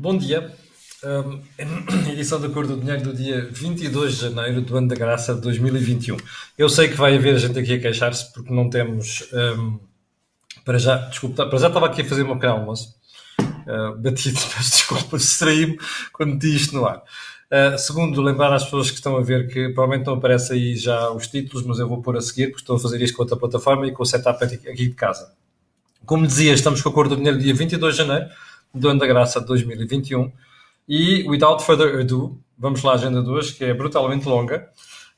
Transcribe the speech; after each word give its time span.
Bom 0.00 0.16
dia. 0.16 0.50
Um, 1.04 1.42
edição 2.10 2.40
da 2.40 2.48
Cor 2.48 2.66
do 2.66 2.74
Dinheiro 2.74 3.02
do 3.02 3.12
dia 3.12 3.46
22 3.52 4.14
de 4.14 4.20
janeiro 4.22 4.62
do 4.62 4.74
ano 4.74 4.88
da 4.88 4.94
graça 4.94 5.34
de 5.34 5.42
2021. 5.42 6.16
Eu 6.56 6.70
sei 6.70 6.88
que 6.88 6.94
vai 6.94 7.14
haver 7.14 7.38
gente 7.38 7.58
aqui 7.58 7.74
a 7.74 7.78
queixar-se 7.78 8.32
porque 8.32 8.50
não 8.50 8.70
temos. 8.70 9.28
Um, 9.30 9.78
para 10.64 10.78
já, 10.78 10.96
desculpa, 10.96 11.44
para 11.44 11.58
já 11.58 11.68
estava 11.68 11.84
aqui 11.84 12.00
a 12.00 12.04
fazer 12.06 12.22
uma 12.22 12.36
pequeno 12.36 12.54
almoço. 12.54 12.94
Uh, 13.40 13.94
batido, 13.98 14.40
peço 14.56 14.70
desculpa, 14.70 15.18
distraí-me 15.18 15.78
quando 16.14 16.32
meti 16.32 16.56
isto 16.56 16.74
no 16.74 16.86
ar. 16.86 17.02
Uh, 17.52 17.76
segundo, 17.76 18.22
lembrar 18.22 18.54
às 18.54 18.64
pessoas 18.64 18.88
que 18.90 18.96
estão 18.96 19.18
a 19.18 19.20
ver 19.20 19.48
que 19.48 19.68
provavelmente 19.68 20.06
não 20.06 20.14
aparece 20.14 20.54
aí 20.54 20.76
já 20.76 21.10
os 21.10 21.26
títulos, 21.26 21.66
mas 21.66 21.78
eu 21.78 21.86
vou 21.86 22.00
pôr 22.00 22.16
a 22.16 22.22
seguir 22.22 22.46
porque 22.46 22.62
estou 22.62 22.76
a 22.76 22.80
fazer 22.80 23.02
isto 23.02 23.14
com 23.14 23.22
outra 23.22 23.36
plataforma 23.36 23.86
e 23.86 23.92
com 23.92 24.02
o 24.02 24.06
setup 24.06 24.42
aqui 24.42 24.88
de 24.88 24.94
casa. 24.94 25.30
Como 26.06 26.26
dizia, 26.26 26.54
estamos 26.54 26.80
com 26.80 26.88
a 26.88 26.92
Cor 26.92 27.06
do 27.06 27.16
Dinheiro 27.16 27.38
dia 27.38 27.52
22 27.52 27.94
de 27.94 27.98
janeiro 27.98 28.30
do 28.74 28.88
ano 28.88 29.00
da 29.00 29.06
graça 29.06 29.40
de 29.40 29.46
2021 29.46 30.32
e, 30.88 31.28
without 31.28 31.64
further 31.64 32.00
ado, 32.00 32.40
vamos 32.58 32.82
lá 32.82 32.92
à 32.92 32.94
agenda 32.94 33.22
2, 33.22 33.52
que 33.52 33.64
é 33.64 33.74
brutalmente 33.74 34.26
longa, 34.26 34.68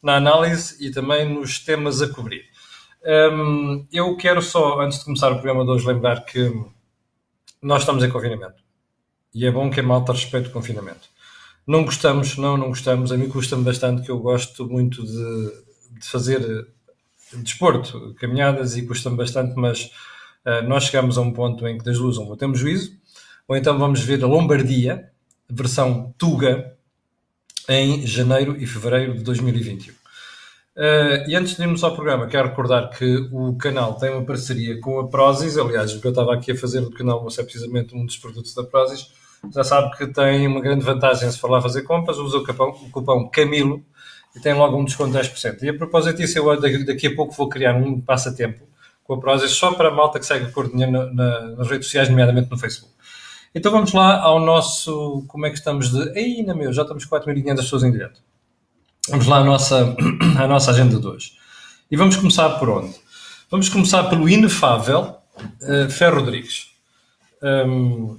na 0.02 0.16
análise 0.16 0.76
e 0.84 0.90
também 0.90 1.28
nos 1.28 1.58
temas 1.58 2.02
a 2.02 2.08
cobrir. 2.08 2.44
Um, 3.04 3.86
eu 3.92 4.16
quero 4.16 4.40
só, 4.40 4.80
antes 4.80 4.98
de 4.98 5.04
começar 5.04 5.30
o 5.30 5.36
programa 5.36 5.64
de 5.64 5.70
hoje, 5.70 5.86
lembrar 5.86 6.24
que 6.24 6.52
nós 7.60 7.82
estamos 7.82 8.02
em 8.04 8.10
confinamento. 8.10 8.62
E 9.34 9.46
é 9.46 9.50
bom 9.50 9.70
que 9.70 9.80
a 9.80 9.82
malta 9.82 10.12
respeite 10.12 10.48
o 10.48 10.52
confinamento. 10.52 11.08
Não 11.66 11.84
gostamos, 11.84 12.36
não, 12.36 12.56
não 12.56 12.68
gostamos. 12.68 13.12
A 13.12 13.16
mim 13.16 13.28
custa-me 13.28 13.64
bastante, 13.64 14.02
que 14.02 14.10
eu 14.10 14.18
gosto 14.18 14.68
muito 14.68 15.04
de, 15.04 15.98
de 16.00 16.08
fazer 16.08 16.66
desporto, 17.34 18.14
caminhadas, 18.18 18.76
e 18.76 18.86
custa-me 18.86 19.16
bastante, 19.16 19.54
mas 19.56 19.90
uh, 20.44 20.66
nós 20.66 20.84
chegamos 20.84 21.16
a 21.16 21.22
um 21.22 21.32
ponto 21.32 21.66
em 21.66 21.78
que 21.78 21.84
das 21.84 21.98
duas 21.98 22.18
uma 22.18 22.36
temos 22.36 22.58
juízo, 22.58 22.92
ou 23.52 23.56
então 23.58 23.78
vamos 23.78 24.00
ver 24.00 24.24
a 24.24 24.26
Lombardia, 24.26 25.10
versão 25.46 26.14
Tuga, 26.16 26.74
em 27.68 28.06
janeiro 28.06 28.56
e 28.56 28.66
fevereiro 28.66 29.12
de 29.12 29.22
2021. 29.22 29.92
Uh, 29.92 31.28
e 31.28 31.36
antes 31.36 31.56
de 31.56 31.62
irmos 31.62 31.84
ao 31.84 31.94
programa, 31.94 32.26
quero 32.26 32.48
recordar 32.48 32.88
que 32.88 33.28
o 33.30 33.54
canal 33.56 33.98
tem 33.98 34.08
uma 34.08 34.24
parceria 34.24 34.80
com 34.80 34.98
a 34.98 35.06
Prozis. 35.06 35.58
Aliás, 35.58 35.92
o 35.92 36.00
que 36.00 36.06
eu 36.06 36.12
estava 36.12 36.32
aqui 36.32 36.52
a 36.52 36.56
fazer 36.56 36.80
do 36.80 36.92
canal 36.92 37.28
é 37.28 37.42
precisamente 37.42 37.94
um 37.94 38.06
dos 38.06 38.16
produtos 38.16 38.54
da 38.54 38.64
Prozis. 38.64 39.12
Já 39.54 39.62
sabe 39.62 39.94
que 39.98 40.06
tem 40.06 40.46
uma 40.46 40.62
grande 40.62 40.82
vantagem 40.82 41.30
se 41.30 41.38
for 41.38 41.50
lá 41.50 41.60
fazer 41.60 41.82
compras, 41.82 42.16
usa 42.16 42.38
o 42.38 42.46
cupom, 42.46 42.70
o 42.70 42.90
cupom 42.90 43.28
Camilo 43.28 43.84
e 44.34 44.40
tem 44.40 44.54
logo 44.54 44.78
um 44.78 44.84
desconto 44.86 45.12
de 45.12 45.18
10%. 45.18 45.62
E 45.62 45.68
a 45.68 45.74
propósito 45.74 46.16
disso, 46.16 46.38
eu 46.38 46.58
daqui 46.58 47.06
a 47.06 47.14
pouco 47.14 47.34
vou 47.34 47.50
criar 47.50 47.74
um 47.74 48.00
passatempo 48.00 48.66
com 49.04 49.12
a 49.12 49.20
Prozis 49.20 49.50
só 49.50 49.74
para 49.74 49.88
a 49.88 49.94
malta 49.94 50.18
que 50.18 50.24
segue 50.24 50.46
a 50.46 50.62
dinheiro 50.62 50.90
na, 50.90 51.12
na, 51.12 51.40
nas 51.50 51.68
redes 51.68 51.86
sociais, 51.86 52.08
nomeadamente 52.08 52.50
no 52.50 52.56
Facebook. 52.56 53.01
Então 53.54 53.70
vamos 53.70 53.92
lá 53.92 54.20
ao 54.20 54.40
nosso. 54.40 55.24
Como 55.28 55.44
é 55.44 55.50
que 55.50 55.58
estamos 55.58 55.90
de. 55.90 56.18
Ei, 56.18 56.42
na 56.42 56.54
meu, 56.54 56.72
já 56.72 56.82
estamos 56.82 57.06
4.500 57.06 57.56
pessoas 57.56 57.82
em 57.82 57.92
direto. 57.92 58.22
Vamos 59.08 59.26
lá 59.26 59.38
à 59.38 59.44
nossa, 59.44 59.94
à 60.38 60.46
nossa 60.46 60.70
agenda 60.70 60.98
de 60.98 61.06
hoje. 61.06 61.32
E 61.90 61.96
vamos 61.96 62.16
começar 62.16 62.48
por 62.58 62.70
onde? 62.70 62.94
Vamos 63.50 63.68
começar 63.68 64.04
pelo 64.04 64.28
inefável 64.28 65.16
uh, 65.62 65.90
Ferro 65.90 66.20
Rodrigues. 66.20 66.70
Um, 67.42 68.18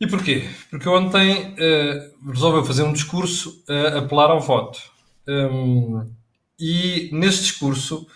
e 0.00 0.06
porquê? 0.06 0.48
Porque 0.70 0.88
ontem 0.88 1.54
uh, 1.54 2.30
resolveu 2.30 2.64
fazer 2.64 2.84
um 2.84 2.92
discurso 2.92 3.64
a 3.68 3.98
apelar 3.98 4.30
ao 4.30 4.40
voto. 4.40 4.78
Um, 5.26 6.08
e 6.60 7.08
nesse 7.12 7.42
discurso 7.42 8.06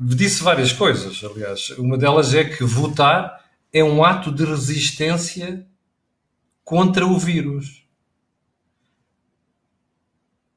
disse 0.00 0.42
várias 0.42 0.72
coisas. 0.72 1.22
Aliás, 1.22 1.70
uma 1.78 1.96
delas 1.96 2.34
é 2.34 2.42
que 2.42 2.64
votar 2.64 3.38
é 3.72 3.82
um 3.84 4.04
ato 4.04 4.32
de 4.32 4.44
resistência 4.44 5.66
contra 6.64 7.06
o 7.06 7.18
vírus. 7.18 7.86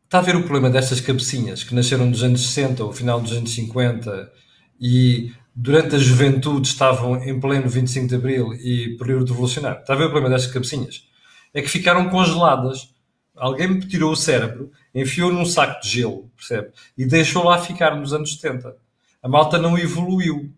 Está 0.05 0.19
a 0.19 0.21
ver 0.21 0.35
o 0.35 0.43
problema 0.43 0.69
destas 0.69 0.99
cabecinhas 0.99 1.63
que 1.63 1.73
nasceram 1.73 2.05
nos 2.05 2.21
anos 2.21 2.41
60 2.41 2.83
ou 2.83 2.91
final 2.91 3.21
dos 3.21 3.31
anos 3.31 3.53
50 3.53 4.31
e 4.79 5.31
durante 5.55 5.95
a 5.95 5.99
juventude 5.99 6.67
estavam 6.67 7.23
em 7.23 7.39
pleno 7.39 7.69
25 7.69 8.07
de 8.07 8.15
Abril 8.15 8.53
e 8.53 8.97
período 8.97 9.31
revolucionário? 9.31 9.79
Está 9.79 9.93
a 9.93 9.95
ver 9.95 10.05
o 10.05 10.09
problema 10.09 10.35
destas 10.35 10.51
cabecinhas? 10.51 11.07
É 11.53 11.61
que 11.61 11.69
ficaram 11.69 12.09
congeladas. 12.09 12.93
Alguém 13.35 13.69
me 13.69 13.87
tirou 13.87 14.11
o 14.11 14.15
cérebro, 14.15 14.71
enfiou 14.93 15.31
num 15.31 15.45
saco 15.45 15.81
de 15.81 15.89
gelo, 15.89 16.29
percebe? 16.35 16.71
E 16.97 17.05
deixou 17.05 17.45
lá 17.45 17.57
ficar 17.57 17.95
nos 17.95 18.13
anos 18.13 18.33
70. 18.33 18.75
A 19.23 19.29
malta 19.29 19.57
não 19.57 19.77
evoluiu. 19.77 20.53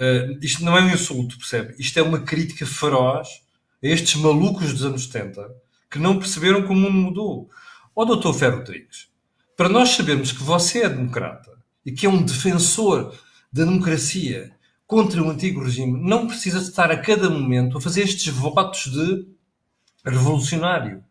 Uh, 0.00 0.38
isto 0.42 0.64
não 0.64 0.76
é 0.76 0.82
um 0.82 0.90
insulto, 0.90 1.38
percebe? 1.38 1.74
Isto 1.78 1.98
é 1.98 2.02
uma 2.02 2.20
crítica 2.20 2.66
feroz 2.66 3.28
a 3.82 3.86
estes 3.86 4.16
malucos 4.16 4.72
dos 4.72 4.84
anos 4.84 5.04
70 5.04 5.48
que 5.90 5.98
não 5.98 6.18
perceberam 6.18 6.62
como 6.66 6.88
o 6.88 6.90
mundo 6.90 7.08
mudou. 7.08 7.50
Ó 7.94 8.02
oh, 8.02 8.04
doutor 8.04 8.34
Ferro 8.34 8.58
Rodrigues, 8.58 9.08
para 9.56 9.68
nós 9.68 9.90
sabermos 9.90 10.32
que 10.32 10.42
você 10.42 10.82
é 10.82 10.88
democrata 10.88 11.52
e 11.86 11.92
que 11.92 12.06
é 12.06 12.08
um 12.08 12.22
defensor 12.22 13.14
da 13.52 13.64
democracia 13.64 14.50
contra 14.86 15.22
o 15.22 15.30
antigo 15.30 15.62
regime, 15.62 16.02
não 16.02 16.26
precisa 16.26 16.58
estar 16.58 16.90
a 16.90 16.96
cada 16.96 17.30
momento 17.30 17.78
a 17.78 17.80
fazer 17.80 18.02
estes 18.02 18.26
votos 18.26 18.90
de 18.90 19.28
revolucionário. 20.04 21.04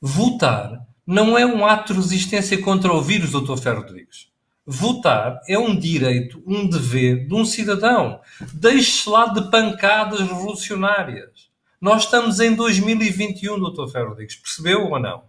Votar 0.00 0.86
não 1.06 1.36
é 1.36 1.44
um 1.44 1.66
ato 1.66 1.92
de 1.92 2.00
resistência 2.00 2.60
contra 2.62 2.92
o 2.92 3.02
vírus, 3.02 3.32
doutor 3.32 3.58
Ferro 3.58 3.82
Rodrigues. 3.82 4.28
Votar 4.66 5.40
é 5.46 5.58
um 5.58 5.78
direito, 5.78 6.42
um 6.46 6.66
dever 6.66 7.26
de 7.26 7.34
um 7.34 7.44
cidadão. 7.44 8.20
Deixe-se 8.52 9.08
lá 9.08 9.26
de 9.26 9.50
pancadas 9.50 10.20
revolucionárias. 10.20 11.50
Nós 11.78 12.04
estamos 12.04 12.40
em 12.40 12.54
2021, 12.54 13.60
Dr. 13.60 13.88
Ferro 13.88 14.08
Rodrigues. 14.10 14.36
Percebeu 14.36 14.90
ou 14.90 14.98
não? 14.98 15.24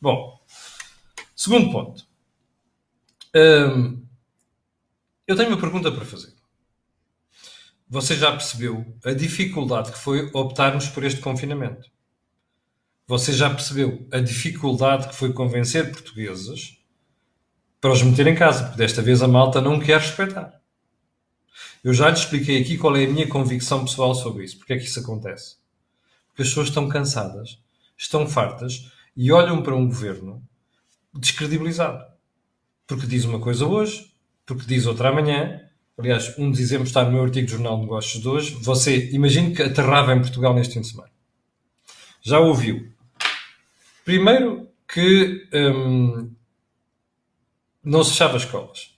Bom, 0.00 0.40
segundo 1.36 1.70
ponto. 1.70 2.04
Hum, 3.34 4.04
eu 5.26 5.36
tenho 5.36 5.50
uma 5.50 5.60
pergunta 5.60 5.92
para 5.92 6.04
fazer. 6.04 6.32
Você 7.88 8.16
já 8.16 8.32
percebeu 8.32 8.84
a 9.04 9.12
dificuldade 9.12 9.92
que 9.92 9.98
foi 9.98 10.30
optarmos 10.34 10.88
por 10.88 11.04
este 11.04 11.20
confinamento? 11.20 11.88
Você 13.06 13.32
já 13.32 13.48
percebeu 13.48 14.06
a 14.12 14.18
dificuldade 14.18 15.08
que 15.08 15.14
foi 15.14 15.32
convencer 15.32 15.92
portugueses 15.92 16.77
para 17.80 17.92
os 17.92 18.02
meter 18.02 18.26
em 18.26 18.34
casa, 18.34 18.64
porque 18.64 18.78
desta 18.78 19.02
vez 19.02 19.22
a 19.22 19.28
malta 19.28 19.60
não 19.60 19.78
quer 19.78 20.00
respeitar. 20.00 20.58
Eu 21.82 21.94
já 21.94 22.08
lhe 22.08 22.16
expliquei 22.16 22.60
aqui 22.60 22.76
qual 22.76 22.96
é 22.96 23.04
a 23.04 23.08
minha 23.08 23.28
convicção 23.28 23.84
pessoal 23.84 24.14
sobre 24.14 24.44
isso. 24.44 24.58
Porque 24.58 24.72
é 24.72 24.76
que 24.76 24.84
isso 24.84 25.00
acontece? 25.00 25.56
Porque 26.28 26.42
as 26.42 26.48
pessoas 26.48 26.68
estão 26.68 26.88
cansadas, 26.88 27.58
estão 27.96 28.26
fartas 28.26 28.90
e 29.16 29.30
olham 29.30 29.62
para 29.62 29.74
um 29.74 29.86
governo 29.86 30.42
descredibilizado. 31.14 32.04
Porque 32.86 33.06
diz 33.06 33.24
uma 33.24 33.38
coisa 33.38 33.66
hoje, 33.66 34.12
porque 34.44 34.66
diz 34.66 34.86
outra 34.86 35.10
amanhã. 35.10 35.60
Aliás, 35.96 36.36
um 36.38 36.50
dos 36.50 36.60
exemplos 36.60 36.90
está 36.90 37.04
no 37.04 37.12
meu 37.12 37.22
artigo 37.22 37.46
do 37.46 37.50
Jornal 37.50 37.76
de 37.76 37.82
Negócios 37.82 38.22
de 38.22 38.28
hoje. 38.28 38.54
Você, 38.60 39.10
imagine 39.10 39.54
que 39.54 39.62
aterrava 39.62 40.14
em 40.14 40.20
Portugal 40.20 40.54
neste 40.54 40.74
fim 40.74 40.80
de 40.80 40.88
semana. 40.88 41.10
Já 42.22 42.38
ouviu? 42.38 42.92
Primeiro 44.04 44.68
que 44.86 45.48
hum, 45.52 46.30
não 47.88 48.04
se 48.04 48.10
fechava 48.10 48.36
escolas. 48.36 48.94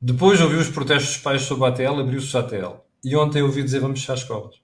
Depois 0.00 0.40
ouvi 0.40 0.56
os 0.56 0.68
protestos 0.68 1.14
dos 1.14 1.22
pais 1.22 1.42
sobre 1.42 1.64
a 1.64 1.68
ATL, 1.68 2.00
abriu-se 2.00 2.36
a 2.36 2.40
ATL. 2.40 2.76
E 3.04 3.14
ontem 3.16 3.42
ouvi 3.42 3.62
dizer 3.62 3.80
vamos 3.80 4.00
fechar 4.00 4.14
escolas. 4.14 4.56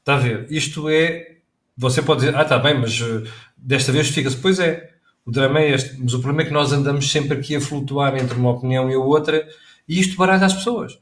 Está 0.00 0.14
a 0.14 0.18
ver? 0.18 0.46
Isto 0.50 0.88
é. 0.88 1.38
Você 1.76 2.02
pode 2.02 2.20
dizer, 2.20 2.36
ah, 2.36 2.42
está 2.42 2.58
bem, 2.58 2.78
mas 2.78 3.00
uh, 3.00 3.26
desta 3.56 3.90
vez 3.90 4.08
fica-se. 4.08 4.36
Pois 4.36 4.58
é, 4.58 4.90
o 5.24 5.30
drama 5.30 5.60
é 5.60 5.70
este. 5.70 5.96
Mas 5.98 6.12
o 6.12 6.18
problema 6.18 6.42
é 6.42 6.44
que 6.44 6.52
nós 6.52 6.72
andamos 6.72 7.10
sempre 7.10 7.38
aqui 7.38 7.56
a 7.56 7.60
flutuar 7.60 8.16
entre 8.16 8.36
uma 8.36 8.50
opinião 8.50 8.90
e 8.90 8.94
a 8.94 8.98
outra 8.98 9.48
e 9.88 9.98
isto 9.98 10.16
baralha 10.16 10.46
as 10.46 10.54
pessoas. 10.54 10.98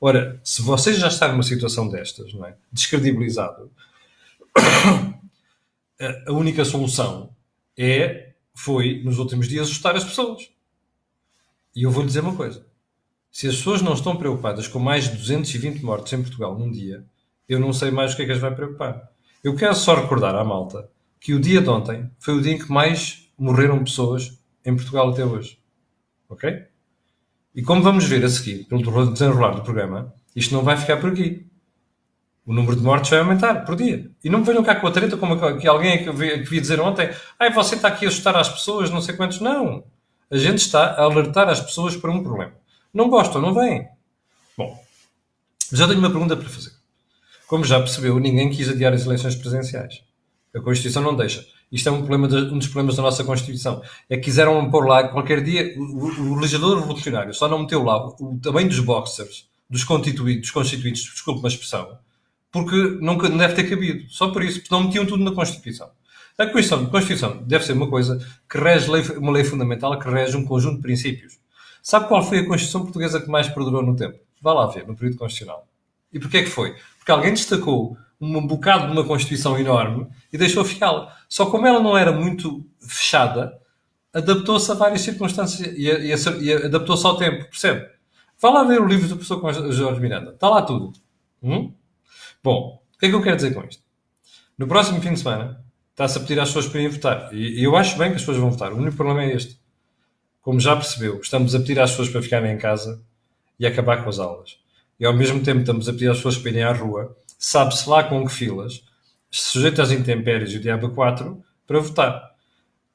Ora, 0.00 0.40
se 0.44 0.62
você 0.62 0.94
já 0.94 1.08
está 1.08 1.28
numa 1.28 1.42
situação 1.42 1.88
destas, 1.88 2.32
não 2.32 2.46
é? 2.46 2.56
Descredibilizado, 2.72 3.70
a 6.26 6.32
única 6.32 6.64
solução 6.64 7.30
é, 7.76 8.32
foi, 8.54 9.02
nos 9.04 9.18
últimos 9.18 9.48
dias, 9.48 9.66
assustar 9.66 9.96
as 9.96 10.04
pessoas. 10.04 10.50
E 11.78 11.84
eu 11.84 11.92
vou 11.92 12.02
lhe 12.02 12.08
dizer 12.08 12.22
uma 12.22 12.34
coisa: 12.34 12.66
se 13.30 13.46
as 13.46 13.54
pessoas 13.54 13.80
não 13.82 13.92
estão 13.92 14.16
preocupadas 14.16 14.66
com 14.66 14.80
mais 14.80 15.04
de 15.04 15.16
220 15.16 15.80
mortes 15.84 16.12
em 16.12 16.20
Portugal 16.20 16.58
num 16.58 16.72
dia, 16.72 17.04
eu 17.48 17.60
não 17.60 17.72
sei 17.72 17.92
mais 17.92 18.12
o 18.12 18.16
que 18.16 18.22
é 18.22 18.24
que 18.26 18.32
as 18.32 18.40
vai 18.40 18.52
preocupar. 18.52 19.08
Eu 19.44 19.54
quero 19.54 19.76
só 19.76 19.94
recordar 19.94 20.34
à 20.34 20.42
malta 20.42 20.90
que 21.20 21.32
o 21.32 21.38
dia 21.38 21.60
de 21.60 21.68
ontem 21.68 22.10
foi 22.18 22.34
o 22.34 22.42
dia 22.42 22.54
em 22.54 22.58
que 22.58 22.68
mais 22.68 23.30
morreram 23.38 23.84
pessoas 23.84 24.42
em 24.66 24.74
Portugal 24.74 25.10
até 25.10 25.24
hoje. 25.24 25.56
Ok? 26.28 26.64
E 27.54 27.62
como 27.62 27.80
vamos 27.80 28.06
ver 28.06 28.24
a 28.24 28.28
seguir, 28.28 28.64
pelo 28.64 29.12
desenrolar 29.12 29.52
do 29.52 29.62
programa, 29.62 30.12
isto 30.34 30.52
não 30.52 30.64
vai 30.64 30.76
ficar 30.76 30.96
por 30.96 31.10
aqui. 31.10 31.46
O 32.44 32.52
número 32.52 32.74
de 32.74 32.82
mortes 32.82 33.08
vai 33.08 33.20
aumentar 33.20 33.64
por 33.64 33.76
dia. 33.76 34.10
E 34.24 34.28
não 34.28 34.40
me 34.40 34.44
venham 34.44 34.64
cá 34.64 34.74
com 34.74 34.88
a 34.88 34.90
treta 34.90 35.16
como 35.16 35.38
que 35.60 35.68
alguém 35.68 36.02
que 36.02 36.10
vi 36.10 36.60
dizer 36.60 36.80
ontem, 36.80 37.08
ai, 37.38 37.52
você 37.52 37.76
está 37.76 37.86
aqui 37.86 38.04
a 38.04 38.08
assustar 38.08 38.34
as 38.36 38.48
pessoas, 38.48 38.90
não 38.90 39.00
sei 39.00 39.14
quantos. 39.14 39.38
Não. 39.38 39.84
A 40.30 40.36
gente 40.36 40.58
está 40.58 40.84
a 40.84 41.02
alertar 41.02 41.48
as 41.48 41.60
pessoas 41.60 41.96
para 41.96 42.10
um 42.10 42.22
problema. 42.22 42.52
Não 42.92 43.08
gostam, 43.08 43.40
não 43.40 43.54
vêm. 43.54 43.88
Bom, 44.56 44.78
já 45.72 45.86
tenho 45.86 45.98
uma 45.98 46.10
pergunta 46.10 46.36
para 46.36 46.48
fazer. 46.48 46.72
Como 47.46 47.64
já 47.64 47.78
percebeu, 47.78 48.18
ninguém 48.18 48.50
quis 48.50 48.68
adiar 48.68 48.92
as 48.92 49.06
eleições 49.06 49.34
presidenciais. 49.34 50.02
A 50.54 50.60
Constituição 50.60 51.02
não 51.02 51.16
deixa. 51.16 51.46
Isto 51.70 51.88
é 51.88 51.92
um, 51.92 51.98
problema 51.98 52.28
de, 52.28 52.36
um 52.52 52.58
dos 52.58 52.68
problemas 52.68 52.96
da 52.96 53.02
nossa 53.02 53.24
Constituição. 53.24 53.82
É 54.08 54.16
que 54.16 54.24
quiseram 54.24 54.70
pôr 54.70 54.86
lá 54.86 55.08
qualquer 55.08 55.42
dia. 55.42 55.74
O, 55.78 56.32
o 56.32 56.40
legislador 56.40 56.80
revolucionário 56.80 57.32
só 57.34 57.48
não 57.48 57.60
meteu 57.60 57.82
lá 57.82 58.06
o, 58.06 58.38
tamanho 58.42 58.68
dos 58.68 58.80
boxers, 58.80 59.46
dos 59.68 59.84
constituídos, 59.84 60.42
dos 60.42 60.50
constituídos, 60.50 61.00
desculpe 61.00 61.40
uma 61.40 61.48
expressão, 61.48 61.98
porque 62.50 62.76
nunca 63.00 63.28
deve 63.28 63.54
ter 63.54 63.68
cabido. 63.68 64.10
Só 64.10 64.30
por 64.30 64.42
isso, 64.42 64.60
porque 64.60 64.74
não 64.74 64.84
metiam 64.84 65.06
tudo 65.06 65.22
na 65.22 65.32
Constituição. 65.32 65.90
A 66.40 66.46
Constituição, 66.46 66.86
Constituição 66.86 67.42
deve 67.42 67.64
ser 67.64 67.72
uma 67.72 67.90
coisa 67.90 68.24
que 68.48 68.58
rege 68.58 68.88
lei, 68.88 69.02
uma 69.16 69.32
lei 69.32 69.42
fundamental 69.42 69.98
que 69.98 70.08
rege 70.08 70.36
um 70.36 70.44
conjunto 70.44 70.76
de 70.76 70.82
princípios. 70.82 71.36
Sabe 71.82 72.06
qual 72.06 72.22
foi 72.22 72.38
a 72.38 72.46
Constituição 72.46 72.82
portuguesa 72.82 73.20
que 73.20 73.28
mais 73.28 73.48
perdurou 73.48 73.82
no 73.82 73.96
tempo? 73.96 74.20
Vá 74.40 74.52
lá 74.52 74.66
ver, 74.66 74.86
no 74.86 74.94
período 74.94 75.18
constitucional. 75.18 75.66
E 76.12 76.20
porquê 76.20 76.38
é 76.38 76.42
que 76.44 76.48
foi? 76.48 76.76
Porque 76.96 77.10
alguém 77.10 77.32
destacou 77.32 77.98
um 78.20 78.46
bocado 78.46 78.86
de 78.86 78.92
uma 78.92 79.04
Constituição 79.04 79.58
enorme 79.58 80.06
e 80.32 80.38
deixou 80.38 80.64
ficá-la. 80.64 81.12
Só 81.28 81.46
como 81.46 81.66
ela 81.66 81.80
não 81.80 81.98
era 81.98 82.12
muito 82.12 82.64
fechada, 82.78 83.58
adaptou-se 84.14 84.70
a 84.70 84.74
várias 84.74 85.00
circunstâncias 85.00 85.76
e, 85.76 85.88
e, 85.88 86.44
e 86.44 86.52
adaptou-se 86.52 87.04
ao 87.04 87.16
tempo, 87.16 87.46
percebe? 87.46 87.84
Vá 88.40 88.50
lá 88.50 88.62
ver 88.62 88.80
o 88.80 88.86
livro 88.86 89.08
do 89.08 89.16
professor 89.16 89.72
Jorge 89.72 90.00
Miranda. 90.00 90.30
Está 90.30 90.48
lá 90.48 90.62
tudo. 90.62 90.92
Hum? 91.42 91.72
Bom, 92.44 92.80
o 92.94 92.98
que 92.98 93.06
é 93.06 93.08
que 93.08 93.14
eu 93.16 93.22
quero 93.22 93.34
dizer 93.34 93.52
com 93.52 93.64
isto? 93.64 93.82
No 94.56 94.68
próximo 94.68 95.00
fim 95.00 95.14
de 95.14 95.18
semana, 95.18 95.64
está-se 95.98 96.16
a 96.16 96.20
pedir 96.20 96.38
às 96.38 96.48
pessoas 96.50 96.68
para 96.68 96.80
irem 96.80 96.92
votar. 96.92 97.34
E, 97.34 97.60
eu 97.62 97.76
acho 97.76 97.98
bem 97.98 98.10
que 98.10 98.16
as 98.16 98.22
pessoas 98.22 98.38
vão 98.38 98.52
votar. 98.52 98.72
O 98.72 98.76
único 98.76 98.96
problema 98.96 99.24
é 99.24 99.34
este. 99.34 99.58
Como 100.40 100.60
já 100.60 100.76
percebeu, 100.76 101.20
estamos 101.20 101.56
a 101.56 101.58
pedir 101.58 101.80
às 101.80 101.90
pessoas 101.90 102.08
para 102.08 102.22
ficarem 102.22 102.54
em 102.54 102.58
casa 102.58 103.02
e 103.58 103.66
acabar 103.66 104.04
com 104.04 104.08
as 104.08 104.20
aulas. 104.20 104.58
E 105.00 105.04
ao 105.04 105.12
mesmo 105.12 105.42
tempo 105.42 105.60
estamos 105.60 105.88
a 105.88 105.92
pedir 105.92 106.08
às 106.08 106.18
pessoas 106.18 106.38
para 106.38 106.50
irem 106.50 106.62
à 106.62 106.72
rua 106.72 107.16
sabe-se 107.36 107.88
lá 107.88 108.02
com 108.02 108.26
que 108.26 108.32
filas, 108.32 108.82
sujeito 109.30 109.80
às 109.80 109.92
intempéries 109.92 110.52
e 110.52 110.56
o 110.56 110.60
diabo 110.60 110.90
4, 110.90 111.42
para 111.66 111.80
votar. 111.80 112.30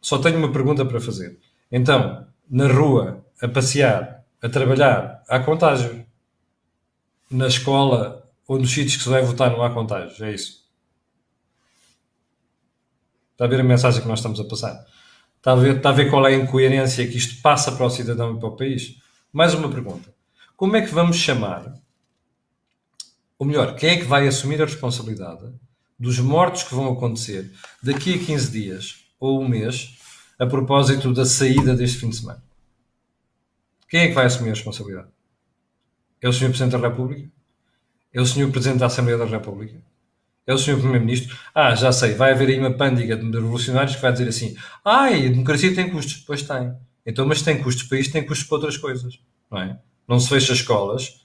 Só 0.02 0.18
tenho 0.18 0.38
uma 0.38 0.52
pergunta 0.52 0.86
para 0.86 1.00
fazer. 1.00 1.40
Então, 1.72 2.26
na 2.50 2.68
rua, 2.68 3.26
a 3.42 3.48
passear, 3.48 4.24
a 4.42 4.50
trabalhar, 4.50 5.24
há 5.30 5.40
contágio. 5.40 6.06
Na 7.32 7.48
escola 7.48 8.24
ou 8.48 8.60
nos 8.60 8.72
sítios 8.72 8.98
que 8.98 9.04
se 9.04 9.10
vai 9.10 9.22
votar 9.22 9.52
não 9.52 9.64
há 9.64 9.70
contágio. 9.70 10.24
É 10.26 10.34
isso. 10.34 10.63
Está 13.34 13.46
a 13.46 13.48
ver 13.48 13.60
a 13.60 13.64
mensagem 13.64 14.02
que 14.02 14.08
nós 14.08 14.20
estamos 14.20 14.40
a 14.40 14.46
passar? 14.46 14.86
Está 15.38 15.52
a 15.52 15.56
ver, 15.56 15.78
está 15.78 15.90
a 15.90 15.94
ver 15.94 16.10
qual 16.10 16.26
é 16.26 16.34
a 16.34 16.38
incoerência 16.38 17.06
que 17.08 17.18
isto 17.18 17.42
passa 17.42 17.72
para 17.72 17.86
o 17.86 17.90
cidadão 17.90 18.36
e 18.36 18.40
para 18.40 18.50
o 18.50 18.56
país? 18.56 18.96
Mais 19.32 19.54
uma 19.54 19.70
pergunta. 19.70 20.14
Como 20.56 20.76
é 20.78 20.82
que 20.82 20.94
vamos 20.94 21.18
chamar 21.18 21.74
ou 23.44 23.48
melhor, 23.48 23.76
quem 23.76 23.90
é 23.90 23.98
que 23.98 24.06
vai 24.06 24.26
assumir 24.26 24.62
a 24.62 24.66
responsabilidade 24.66 25.52
dos 26.00 26.18
mortos 26.18 26.64
que 26.64 26.74
vão 26.74 26.94
acontecer 26.94 27.52
daqui 27.84 28.14
a 28.14 28.18
15 28.18 28.50
dias 28.50 29.06
ou 29.20 29.42
um 29.42 29.48
mês 29.50 29.98
a 30.40 30.46
propósito 30.46 31.14
da 31.14 31.26
saída 31.26 31.76
deste 31.76 31.98
fim 31.98 32.10
de 32.10 32.16
semana? 32.16 32.42
Quem 33.90 34.00
é 34.00 34.08
que 34.08 34.14
vai 34.14 34.28
assumir 34.28 34.52
a 34.52 34.54
responsabilidade? 34.54 35.10
É 36.22 36.30
o 36.30 36.32
Sr. 36.32 36.48
Presidente 36.48 36.72
da 36.72 36.88
República? 36.88 37.30
É 38.14 38.22
o 38.22 38.26
Sr. 38.26 38.50
Presidente 38.50 38.80
da 38.80 38.86
Assembleia 38.86 39.18
da 39.18 39.26
República? 39.26 39.78
É 40.46 40.54
o 40.54 40.58
Sr. 40.58 40.78
Primeiro-Ministro? 40.78 41.38
Ah, 41.56 41.74
já 41.74 41.92
sei, 41.92 42.14
vai 42.14 42.32
haver 42.32 42.50
aí 42.50 42.60
uma 42.60 42.74
pândiga 42.74 43.16
de 43.16 43.26
revolucionários 43.26 43.96
que 43.96 44.02
vai 44.02 44.12
dizer 44.12 44.28
assim: 44.28 44.56
ai, 44.84 45.28
a 45.28 45.30
democracia 45.30 45.74
tem 45.74 45.90
custos. 45.90 46.24
Pois 46.28 46.42
tem. 46.42 46.74
Então, 47.06 47.26
mas 47.26 47.42
tem 47.42 47.62
custos 47.62 47.84
para 47.84 48.00
isto, 48.00 48.12
tem 48.12 48.26
custos 48.26 48.48
para 48.48 48.58
outras 48.58 48.78
coisas. 48.78 49.20
Não 49.50 49.62
é? 49.62 49.80
Não 50.08 50.20
se 50.20 50.30
fecha 50.30 50.54
escolas 50.54 51.24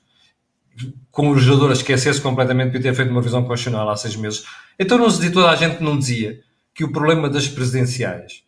com 1.11 1.31
o 1.31 1.35
legislador 1.35 1.70
a 1.70 1.73
esquecer-se 1.73 2.20
completamente 2.20 2.73
de 2.73 2.81
ter 2.81 2.94
feito 2.94 3.11
uma 3.11 3.20
visão 3.20 3.43
constitucional 3.44 3.88
há 3.88 3.97
seis 3.97 4.15
meses. 4.17 4.44
Então 4.79 4.99
não 4.99 5.11
se 5.11 5.17
dizia, 5.17 5.32
toda 5.32 5.50
a 5.50 5.56
gente 5.56 5.82
não 5.82 5.99
dizia 5.99 6.41
que 6.73 6.85
o 6.85 6.93
problema 6.93 7.29
das 7.29 7.49
presidenciais, 7.49 8.44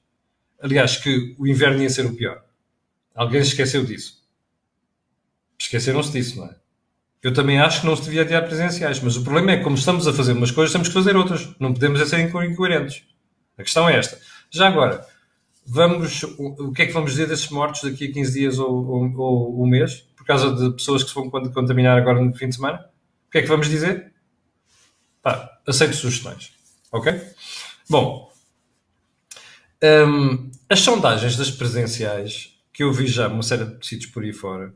aliás, 0.63 0.97
que 0.97 1.35
o 1.39 1.47
inverno 1.47 1.83
ia 1.83 1.91
ser 1.91 2.07
o 2.07 2.15
pior. 2.15 2.45
Alguém 3.15 3.43
se 3.43 3.49
esqueceu 3.49 3.85
disso. 3.85 4.21
Esqueceram-se 5.59 6.13
disso, 6.13 6.39
não 6.39 6.47
é? 6.47 6.57
Eu 7.23 7.35
também 7.35 7.61
acho 7.61 7.81
que 7.81 7.87
não 7.87 7.95
se 7.95 8.03
devia 8.03 8.23
adiar 8.23 8.43
presidenciais, 8.45 9.01
mas 9.01 9.17
o 9.17 9.23
problema 9.23 9.53
é 9.53 9.57
que, 9.59 9.65
como 9.65 9.77
estamos 9.77 10.09
a 10.09 10.13
fazer 10.13 10.33
umas 10.33 10.51
coisas, 10.51 10.73
temos 10.73 10.89
que 10.89 10.95
fazer 10.95 11.17
outras. 11.17 11.49
Não 11.59 11.73
podemos 11.73 12.01
ser 12.09 12.21
incoerentes. 12.21 13.05
A 13.59 13.63
questão 13.63 13.89
é 13.89 13.97
esta. 13.97 14.19
Já 14.51 14.69
agora, 14.69 15.07
vamos, 15.67 16.23
o 16.23 16.73
que 16.73 16.83
é 16.83 16.87
que 16.87 16.93
vamos 16.93 17.11
dizer 17.11 17.27
desses 17.27 17.51
mortos 17.51 17.83
daqui 17.83 18.09
a 18.09 18.13
15 18.13 18.33
dias 18.33 18.59
ou, 18.59 18.87
ou, 18.87 19.19
ou 19.19 19.63
um 19.63 19.67
mês? 19.67 20.09
causa 20.31 20.55
de 20.55 20.77
pessoas 20.77 21.03
que 21.03 21.09
se 21.09 21.15
vão 21.15 21.29
contaminar 21.29 21.99
agora 21.99 22.23
no 22.23 22.33
fim 22.33 22.49
de 22.49 22.55
semana? 22.55 22.89
O 23.27 23.31
que 23.33 23.39
é 23.39 23.43
que 23.43 23.49
vamos 23.49 23.69
dizer? 23.69 24.13
Pá, 25.21 25.59
aceito 25.67 25.97
sugestões. 25.97 26.53
Ok? 26.93 27.21
Bom, 27.89 28.33
um, 29.83 30.51
as 30.69 30.81
sondagens 30.81 31.37
das 31.37 31.51
presenciais, 31.51 32.57
que 32.73 32.85
eu 32.85 32.93
vi 32.93 33.09
já 33.09 33.27
uma 33.27 33.43
série 33.43 33.65
de 33.65 33.85
sítios 33.85 34.13
por 34.13 34.23
aí 34.23 34.33
fora, 34.33 34.73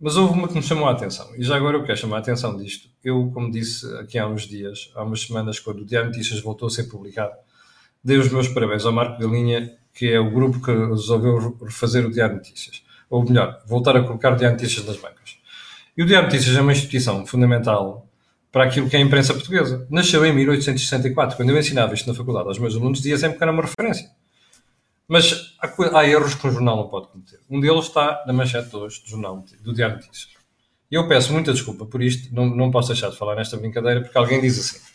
mas 0.00 0.16
houve 0.16 0.34
uma 0.34 0.48
que 0.48 0.54
me 0.54 0.62
chamou 0.62 0.88
a 0.88 0.92
atenção. 0.92 1.28
E 1.36 1.42
já 1.42 1.56
agora 1.56 1.76
eu 1.76 1.84
quero 1.84 1.98
chamar 1.98 2.16
a 2.16 2.20
atenção 2.20 2.56
disto. 2.56 2.88
Eu, 3.02 3.30
como 3.32 3.50
disse 3.50 3.86
aqui 3.96 4.18
há 4.18 4.26
uns 4.26 4.42
dias, 4.42 4.90
há 4.94 5.02
umas 5.02 5.22
semanas, 5.22 5.58
quando 5.58 5.80
o 5.80 5.84
Diário 5.84 6.10
Notícias 6.10 6.40
voltou 6.40 6.68
a 6.68 6.70
ser 6.70 6.84
publicado, 6.84 7.32
dei 8.02 8.18
os 8.18 8.28
meus 8.30 8.48
parabéns 8.48 8.84
ao 8.84 8.92
Marco 8.92 9.20
Galinha, 9.20 9.72
que 9.92 10.10
é 10.10 10.18
o 10.18 10.30
grupo 10.30 10.60
que 10.60 10.72
resolveu 10.72 11.56
refazer 11.62 12.04
o 12.04 12.10
Diário 12.10 12.36
Notícias 12.36 12.84
ou 13.14 13.24
melhor, 13.24 13.62
voltar 13.66 13.96
a 13.96 14.02
colocar 14.02 14.32
o 14.32 14.36
Diário 14.36 14.56
Notícias 14.56 14.84
nas 14.84 14.96
bancas. 14.96 15.38
E 15.96 16.02
o 16.02 16.06
Diário 16.06 16.28
Notícias 16.28 16.56
é 16.56 16.60
uma 16.60 16.72
instituição 16.72 17.24
fundamental 17.24 18.08
para 18.50 18.64
aquilo 18.64 18.88
que 18.88 18.96
é 18.96 18.98
a 18.98 19.02
imprensa 19.02 19.32
portuguesa. 19.32 19.86
Nasceu 19.88 20.24
em 20.26 20.32
1864, 20.32 21.36
quando 21.36 21.50
eu 21.50 21.58
ensinava 21.58 21.94
isto 21.94 22.08
na 22.08 22.14
faculdade 22.14 22.48
aos 22.48 22.58
meus 22.58 22.74
alunos, 22.74 22.98
dizia 22.98 23.16
sempre 23.16 23.38
que 23.38 23.44
era 23.44 23.52
uma 23.52 23.62
referência. 23.62 24.10
Mas 25.06 25.54
há, 25.60 25.98
há 25.98 26.08
erros 26.08 26.34
que 26.34 26.46
um 26.46 26.50
jornal 26.50 26.76
não 26.76 26.88
pode 26.88 27.08
cometer. 27.08 27.40
Um 27.48 27.60
deles 27.60 27.86
está 27.86 28.24
na 28.26 28.32
manchete 28.32 28.70
de 28.70 28.76
hoje 28.76 29.02
do, 29.02 29.08
jornal, 29.08 29.44
do 29.60 29.74
Diário 29.74 29.96
Notícias. 29.96 30.34
E 30.90 30.94
eu 30.94 31.08
peço 31.08 31.32
muita 31.32 31.52
desculpa 31.52 31.84
por 31.84 32.02
isto, 32.02 32.34
não, 32.34 32.46
não 32.46 32.70
posso 32.70 32.88
deixar 32.88 33.10
de 33.10 33.16
falar 33.16 33.34
nesta 33.34 33.56
brincadeira, 33.56 34.00
porque 34.00 34.16
alguém 34.16 34.40
diz 34.40 34.58
assim. 34.58 34.94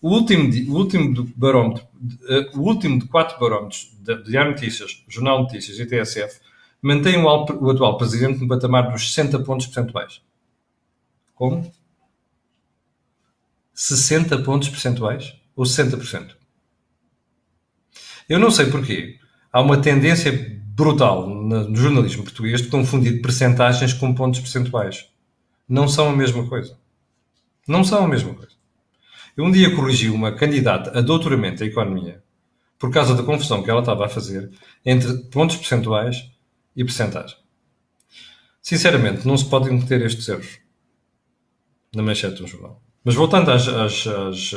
O 0.00 0.10
último, 0.10 0.50
o 0.72 0.76
último 0.76 1.14
do 1.14 1.24
barómetro, 1.36 1.84
uh, 1.84 2.58
o 2.58 2.62
último 2.62 2.98
de 2.98 3.06
quatro 3.06 3.38
barómetros 3.38 3.96
de 4.00 4.22
Diário 4.24 4.50
Notícias, 4.50 5.04
Jornal 5.08 5.42
Notícias 5.42 5.78
e 5.78 5.86
TSF 5.86 6.40
mantém 6.82 7.16
o, 7.18 7.24
o 7.24 7.70
atual 7.70 7.96
presidente 7.96 8.40
no 8.40 8.48
patamar 8.48 8.90
dos 8.90 9.14
60 9.14 9.38
pontos 9.44 9.66
percentuais. 9.66 10.20
Como? 11.34 11.72
60 13.72 14.42
pontos 14.42 14.68
percentuais 14.68 15.36
ou 15.54 15.64
60%? 15.64 16.34
Eu 18.28 18.40
não 18.40 18.50
sei 18.50 18.66
porquê. 18.66 19.18
Há 19.52 19.60
uma 19.60 19.76
tendência 19.76 20.32
brutal 20.74 21.28
no 21.28 21.76
jornalismo 21.76 22.24
português 22.24 22.62
de 22.62 22.68
confundir 22.68 23.20
percentagens 23.20 23.92
com 23.92 24.14
pontos 24.14 24.40
percentuais. 24.40 25.08
Não 25.68 25.86
são 25.86 26.08
a 26.08 26.16
mesma 26.16 26.46
coisa. 26.48 26.78
Não 27.68 27.84
são 27.84 28.04
a 28.04 28.08
mesma 28.08 28.34
coisa. 28.34 28.52
Eu 29.36 29.44
um 29.44 29.50
dia 29.50 29.74
corrigi 29.74 30.08
uma 30.10 30.32
candidata 30.32 30.98
a 30.98 31.00
doutoramento 31.00 31.62
em 31.62 31.68
economia 31.68 32.22
por 32.78 32.90
causa 32.90 33.14
da 33.14 33.22
confusão 33.22 33.62
que 33.62 33.70
ela 33.70 33.80
estava 33.80 34.06
a 34.06 34.08
fazer 34.08 34.50
entre 34.84 35.16
pontos 35.30 35.56
percentuais 35.56 36.28
e 36.74 36.84
percentagem. 36.84 37.36
Sinceramente, 38.60 39.26
não 39.26 39.36
se 39.36 39.44
podem 39.44 39.68
cometer 39.68 40.00
estes 40.02 40.28
erros 40.28 40.58
na 41.94 42.02
manchete 42.02 42.42
do 42.42 42.46
jornal. 42.46 42.82
Mas 43.04 43.14
voltando 43.14 43.50
às, 43.50 43.68
às, 43.68 44.06
às, 44.06 44.54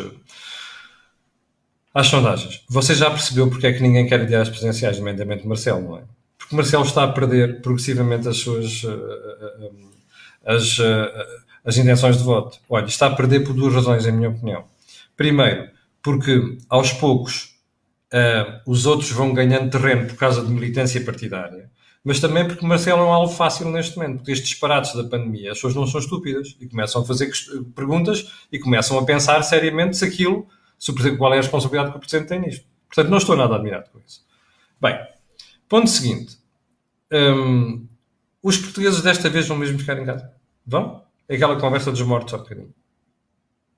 às, 1.96 2.08
sondagens, 2.08 2.62
você 2.70 2.94
já 2.94 3.10
percebeu 3.10 3.50
porque 3.50 3.68
é 3.68 3.74
que 3.74 3.82
ninguém 3.82 4.06
quer 4.06 4.22
ideais 4.22 4.50
presidenciais, 4.50 5.00
nomeadamente 5.00 5.48
Marcelo, 5.48 5.82
não 5.82 5.98
é? 5.98 6.04
Porque 6.38 6.56
Marcelo 6.56 6.84
está 6.84 7.04
a 7.04 7.08
perder 7.08 7.62
progressivamente 7.62 8.28
as 8.28 8.38
suas 8.38 8.84
eh, 8.84 8.88
eh, 8.88 9.72
eh, 10.46 10.56
as, 10.56 10.78
as 11.66 11.78
intenções 11.78 12.18
de 12.18 12.24
voto. 12.24 12.60
Olha, 12.70 12.86
está 12.86 13.08
a 13.08 13.16
perder 13.16 13.40
por 13.40 13.54
duas 13.54 13.74
razões, 13.74 14.06
em 14.06 14.12
minha 14.12 14.30
opinião. 14.30 14.66
Primeiro, 15.18 15.70
porque 16.04 16.58
aos 16.70 16.94
poucos 16.94 17.56
uh, 18.14 18.62
os 18.68 18.86
outros 18.86 19.10
vão 19.10 19.34
ganhando 19.34 19.72
terreno 19.72 20.06
por 20.06 20.18
causa 20.18 20.44
de 20.44 20.52
militância 20.52 21.02
partidária 21.04 21.68
mas 22.06 22.20
também 22.20 22.48
porque 22.48 22.64
Marcelo 22.64 23.02
é 23.02 23.04
um 23.04 23.12
alvo 23.12 23.34
fácil 23.34 23.68
neste 23.72 23.98
momento, 23.98 24.18
porque 24.18 24.32
estes 24.32 24.50
disparates 24.50 24.94
da 24.94 25.04
pandemia, 25.04 25.52
as 25.52 25.58
pessoas 25.58 25.74
não 25.74 25.88
são 25.88 26.00
estúpidas 26.00 26.56
e 26.62 26.68
começam 26.68 27.02
a 27.02 27.06
fazer 27.06 27.32
perguntas 27.76 28.32
e 28.52 28.60
começam 28.60 29.00
a 29.00 29.04
pensar 29.04 29.42
seriamente 29.42 29.98
se 29.98 30.06
aquilo, 30.06 30.48
se 30.78 31.18
qual 31.18 31.34
é 31.34 31.38
a 31.38 31.42
responsabilidade 31.42 31.92
que 31.92 31.98
o 31.98 32.00
Presidente 32.00 32.30
tem 32.30 32.40
nisto. 32.40 32.66
Portanto, 32.88 33.10
não 33.10 33.18
estou 33.18 33.36
nada 33.36 33.56
admirado 33.56 33.90
com 33.92 34.00
isso. 34.00 34.26
Bem, 34.80 34.98
ponto 35.68 35.90
seguinte. 35.90 36.38
Hum, 37.12 37.88
os 38.42 38.58
portugueses 38.58 39.02
desta 39.02 39.30
vez 39.30 39.48
vão 39.48 39.58
mesmo 39.58 39.80
ficar 39.80 39.98
em 40.00 40.06
casa? 40.06 40.32
Vão? 40.66 41.04
É 41.28 41.36
aquela 41.36 41.60
conversa 41.60 41.92
dos 41.92 42.02
mortos 42.02 42.34
há 42.34 42.38
bocadinho. 42.38 42.74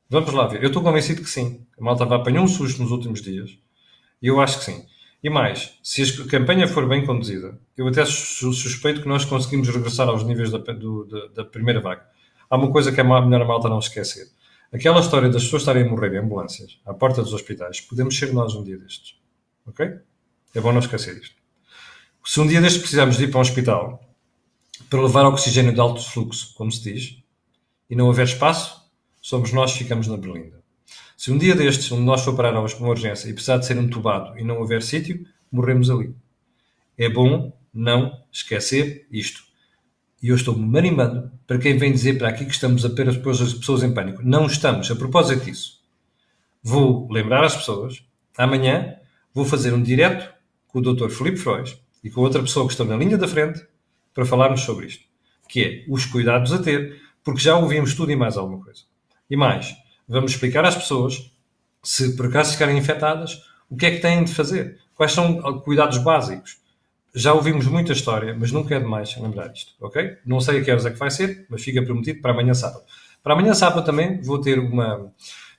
Vamos 0.09 0.33
lá 0.33 0.47
ver. 0.47 0.61
Eu 0.61 0.67
estou 0.67 0.83
convencido 0.83 1.21
que 1.21 1.29
sim. 1.29 1.65
A 1.79 1.83
malta 1.83 2.03
apanhou 2.03 2.43
um 2.43 2.47
susto 2.47 2.81
nos 2.81 2.91
últimos 2.91 3.21
dias. 3.21 3.57
E 4.21 4.27
eu 4.27 4.39
acho 4.39 4.59
que 4.59 4.65
sim. 4.65 4.85
E 5.23 5.29
mais, 5.29 5.73
se 5.83 6.03
a 6.03 6.27
campanha 6.27 6.67
for 6.67 6.87
bem 6.87 7.05
conduzida, 7.05 7.59
eu 7.75 7.87
até 7.87 8.05
suspeito 8.05 9.01
que 9.01 9.07
nós 9.07 9.25
conseguimos 9.25 9.67
regressar 9.67 10.07
aos 10.07 10.23
níveis 10.23 10.51
da, 10.51 10.59
do, 10.59 11.05
da, 11.05 11.27
da 11.27 11.45
primeira 11.45 11.81
vaga. 11.81 12.05
Há 12.49 12.55
uma 12.55 12.71
coisa 12.71 12.91
que 12.91 13.01
é 13.01 13.03
melhor 13.03 13.41
a 13.41 13.45
malta 13.45 13.67
não 13.67 13.79
esquecer. 13.79 14.27
Aquela 14.71 14.99
história 14.99 15.29
das 15.29 15.43
pessoas 15.43 15.61
estarem 15.61 15.83
a 15.83 15.89
morrer 15.89 16.13
em 16.13 16.17
ambulâncias, 16.17 16.79
à 16.85 16.93
porta 16.93 17.21
dos 17.21 17.33
hospitais, 17.33 17.79
podemos 17.79 18.17
ser 18.17 18.33
nós 18.33 18.53
um 18.53 18.63
dia 18.63 18.77
destes. 18.77 19.15
Ok? 19.65 19.99
É 20.53 20.59
bom 20.59 20.71
não 20.71 20.79
esquecer 20.79 21.17
isto. 21.17 21.35
Se 22.25 22.39
um 22.41 22.47
dia 22.47 22.59
destes 22.59 22.81
precisarmos 22.81 23.17
de 23.17 23.23
ir 23.23 23.29
para 23.29 23.37
um 23.37 23.41
hospital 23.41 24.03
para 24.89 25.01
levar 25.01 25.25
oxigênio 25.25 25.73
de 25.73 25.79
alto 25.79 26.03
fluxo, 26.03 26.53
como 26.55 26.71
se 26.71 26.83
diz, 26.83 27.23
e 27.89 27.95
não 27.95 28.07
houver 28.07 28.25
espaço, 28.25 28.81
somos 29.21 29.53
nós 29.53 29.71
que 29.71 29.79
ficamos 29.79 30.07
na 30.07 30.17
berlinda. 30.17 30.61
Se 31.15 31.31
um 31.31 31.37
dia 31.37 31.55
destes, 31.55 31.91
um 31.91 31.97
de 31.97 32.03
nós 32.03 32.21
for 32.21 32.35
parar 32.35 32.53
a 32.53 32.59
uma 32.59 32.89
urgência 32.89 33.29
e 33.29 33.33
precisar 33.33 33.57
de 33.57 33.65
ser 33.65 33.77
entubado 33.77 34.37
e 34.37 34.43
não 34.43 34.59
houver 34.59 34.83
sítio, 34.83 35.25
morremos 35.51 35.89
ali. 35.89 36.13
É 36.97 37.09
bom 37.09 37.51
não 37.73 38.11
esquecer 38.31 39.07
isto. 39.09 39.46
E 40.21 40.29
eu 40.29 40.35
estou-me 40.35 40.77
animando 40.77 41.31
para 41.45 41.59
quem 41.59 41.77
vem 41.77 41.91
dizer 41.91 42.17
para 42.17 42.29
aqui 42.29 42.45
que 42.45 42.51
estamos 42.51 42.83
apenas 42.83 43.15
as 43.17 43.53
pessoas 43.53 43.83
em 43.83 43.93
pânico. 43.93 44.21
Não 44.23 44.47
estamos. 44.47 44.89
A 44.89 44.95
propósito 44.95 45.45
disso, 45.45 45.79
vou 46.63 47.07
lembrar 47.11 47.43
as 47.43 47.55
pessoas, 47.55 48.03
amanhã 48.37 48.95
vou 49.33 49.45
fazer 49.45 49.73
um 49.73 49.81
direto 49.81 50.33
com 50.67 50.79
o 50.79 50.81
Dr. 50.81 51.09
Filipe 51.09 51.37
Frois 51.37 51.79
e 52.03 52.09
com 52.09 52.21
outra 52.21 52.41
pessoa 52.41 52.65
que 52.65 52.73
está 52.73 52.83
na 52.83 52.97
linha 52.97 53.17
da 53.17 53.27
frente 53.27 53.63
para 54.13 54.25
falarmos 54.25 54.61
sobre 54.61 54.87
isto, 54.87 55.03
que 55.47 55.63
é 55.63 55.85
os 55.87 56.05
cuidados 56.05 56.51
a 56.51 56.57
ter, 56.57 56.99
porque 57.23 57.39
já 57.39 57.55
ouvimos 57.55 57.93
tudo 57.93 58.11
e 58.11 58.15
mais 58.15 58.37
alguma 58.37 58.63
coisa. 58.63 58.81
E 59.29 59.35
mais, 59.35 59.75
vamos 60.07 60.31
explicar 60.31 60.65
às 60.65 60.75
pessoas, 60.75 61.31
se 61.83 62.15
por 62.15 62.25
acaso 62.25 62.53
ficarem 62.53 62.77
infectadas, 62.77 63.43
o 63.69 63.77
que 63.77 63.85
é 63.85 63.91
que 63.91 64.01
têm 64.01 64.23
de 64.23 64.33
fazer, 64.33 64.79
quais 64.95 65.11
são 65.11 65.39
cuidados 65.61 65.99
básicos. 65.99 66.57
Já 67.17 67.33
ouvimos 67.33 67.65
muita 67.67 67.93
história, 67.93 68.35
mas 68.37 68.51
nunca 68.51 68.75
é 68.75 68.79
demais 68.79 69.15
lembrar 69.17 69.51
isto, 69.51 69.73
ok? 69.79 70.17
Não 70.25 70.39
sei 70.39 70.59
a 70.59 70.63
que 70.63 70.71
horas 70.71 70.85
é 70.85 70.91
que 70.91 70.97
vai 70.97 71.09
ser, 71.09 71.45
mas 71.49 71.63
fica 71.63 71.81
prometido 71.81 72.21
para 72.21 72.31
amanhã 72.31 72.53
sábado. 72.53 72.83
Para 73.23 73.33
amanhã 73.33 73.53
sábado 73.53 73.85
também 73.85 74.21
vou 74.21 74.39
ter 74.39 74.59
uma... 74.59 75.11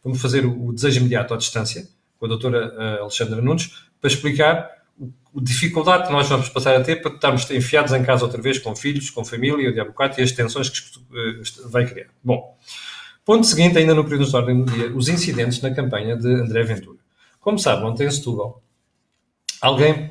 Vamos 0.03 0.21
fazer 0.23 0.47
o 0.47 0.73
desejo 0.73 1.01
imediato 1.01 1.35
à 1.35 1.37
distância 1.37 1.89
com 2.19 2.27
a 2.27 2.29
doutora 2.29 2.73
eh, 2.79 3.01
Alexandra 3.01 3.43
Nunes 3.43 3.89
para 4.01 4.09
explicar 4.09 4.71
a 5.01 5.41
dificuldade 5.41 6.07
que 6.07 6.13
nós 6.13 6.29
vamos 6.29 6.49
passar 6.49 6.77
a 6.77 6.81
ter 6.81 7.03
para 7.03 7.13
estarmos 7.13 7.51
enfiados 7.51 7.93
em 7.93 8.03
casa 8.03 8.25
outra 8.25 8.41
vez 8.41 8.59
com 8.59 8.75
filhos, 8.75 9.11
com 9.11 9.25
família, 9.25 9.69
o 9.69 9.73
diabo 9.73 9.93
e 10.17 10.23
as 10.23 10.33
tensões 10.33 10.71
que 10.71 10.99
uh, 10.99 11.69
vai 11.69 11.87
criar. 11.87 12.09
Bom, 12.23 12.57
Ponto 13.29 13.47
seguinte, 13.47 13.77
ainda 13.77 13.95
no 13.95 14.05
período 14.05 14.25
de 14.25 14.35
ordem 14.35 14.65
do 14.65 14.73
dia, 14.73 14.91
os 14.97 15.07
incidentes 15.07 15.61
na 15.61 15.71
campanha 15.71 16.17
de 16.17 16.27
André 16.27 16.63
Ventura. 16.63 16.97
Como 17.39 17.59
sabe, 17.59 17.85
ontem 17.85 18.07
em 18.07 18.11
Setúbal, 18.11 18.63
alguém 19.61 20.11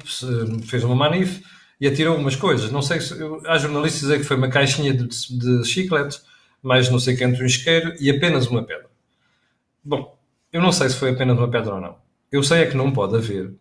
fez 0.64 0.84
uma 0.84 0.96
manif 0.96 1.44
e 1.80 1.88
atirou 1.88 2.18
umas 2.18 2.36
coisas. 2.36 2.72
Não 2.72 2.82
sei 2.82 3.00
se. 3.02 3.14
Há 3.46 3.58
jornalistas 3.58 4.02
dizer 4.02 4.18
que 4.20 4.24
foi 4.24 4.38
uma 4.38 4.50
caixinha 4.50 4.94
de, 4.94 5.08
de 5.08 5.66
chiclete, 5.66 6.20
mais 6.62 6.90
não 6.90 7.00
sei 7.00 7.18
quanto 7.18 7.42
um 7.42 7.46
isqueiro 7.46 7.94
e 8.00 8.10
apenas 8.10 8.48
uma 8.48 8.64
pedra. 8.64 8.90
Bom, 9.84 10.18
eu 10.52 10.62
não 10.62 10.72
sei 10.72 10.90
se 10.90 10.96
foi 10.96 11.12
apenas 11.12 11.38
uma 11.38 11.50
pedra 11.50 11.76
ou 11.76 11.82
não. 11.82 11.98
Eu 12.32 12.44
sei 12.44 12.64
é 12.64 12.66
que 12.66 12.76
não 12.76 12.92
pode 12.92 13.16
haver 13.16 13.54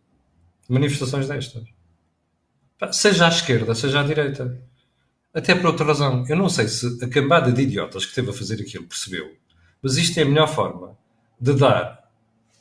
manifestações 0.68 1.28
destas. 1.28 1.62
Seja 2.92 3.26
à 3.26 3.28
esquerda, 3.28 3.74
seja 3.74 4.00
à 4.00 4.02
direita. 4.02 4.60
Até 5.32 5.54
por 5.54 5.66
outra 5.66 5.86
razão. 5.86 6.24
Eu 6.28 6.36
não 6.36 6.48
sei 6.48 6.68
se 6.68 7.04
a 7.04 7.08
cambada 7.08 7.52
de 7.52 7.62
idiotas 7.62 8.04
que 8.04 8.10
esteve 8.10 8.30
a 8.30 8.32
fazer 8.32 8.60
aquilo 8.60 8.84
percebeu 8.84 9.36
mas 9.82 9.96
isto 9.96 10.18
é 10.18 10.22
a 10.22 10.26
melhor 10.26 10.48
forma 10.48 10.98
de 11.40 11.54
dar 11.54 12.10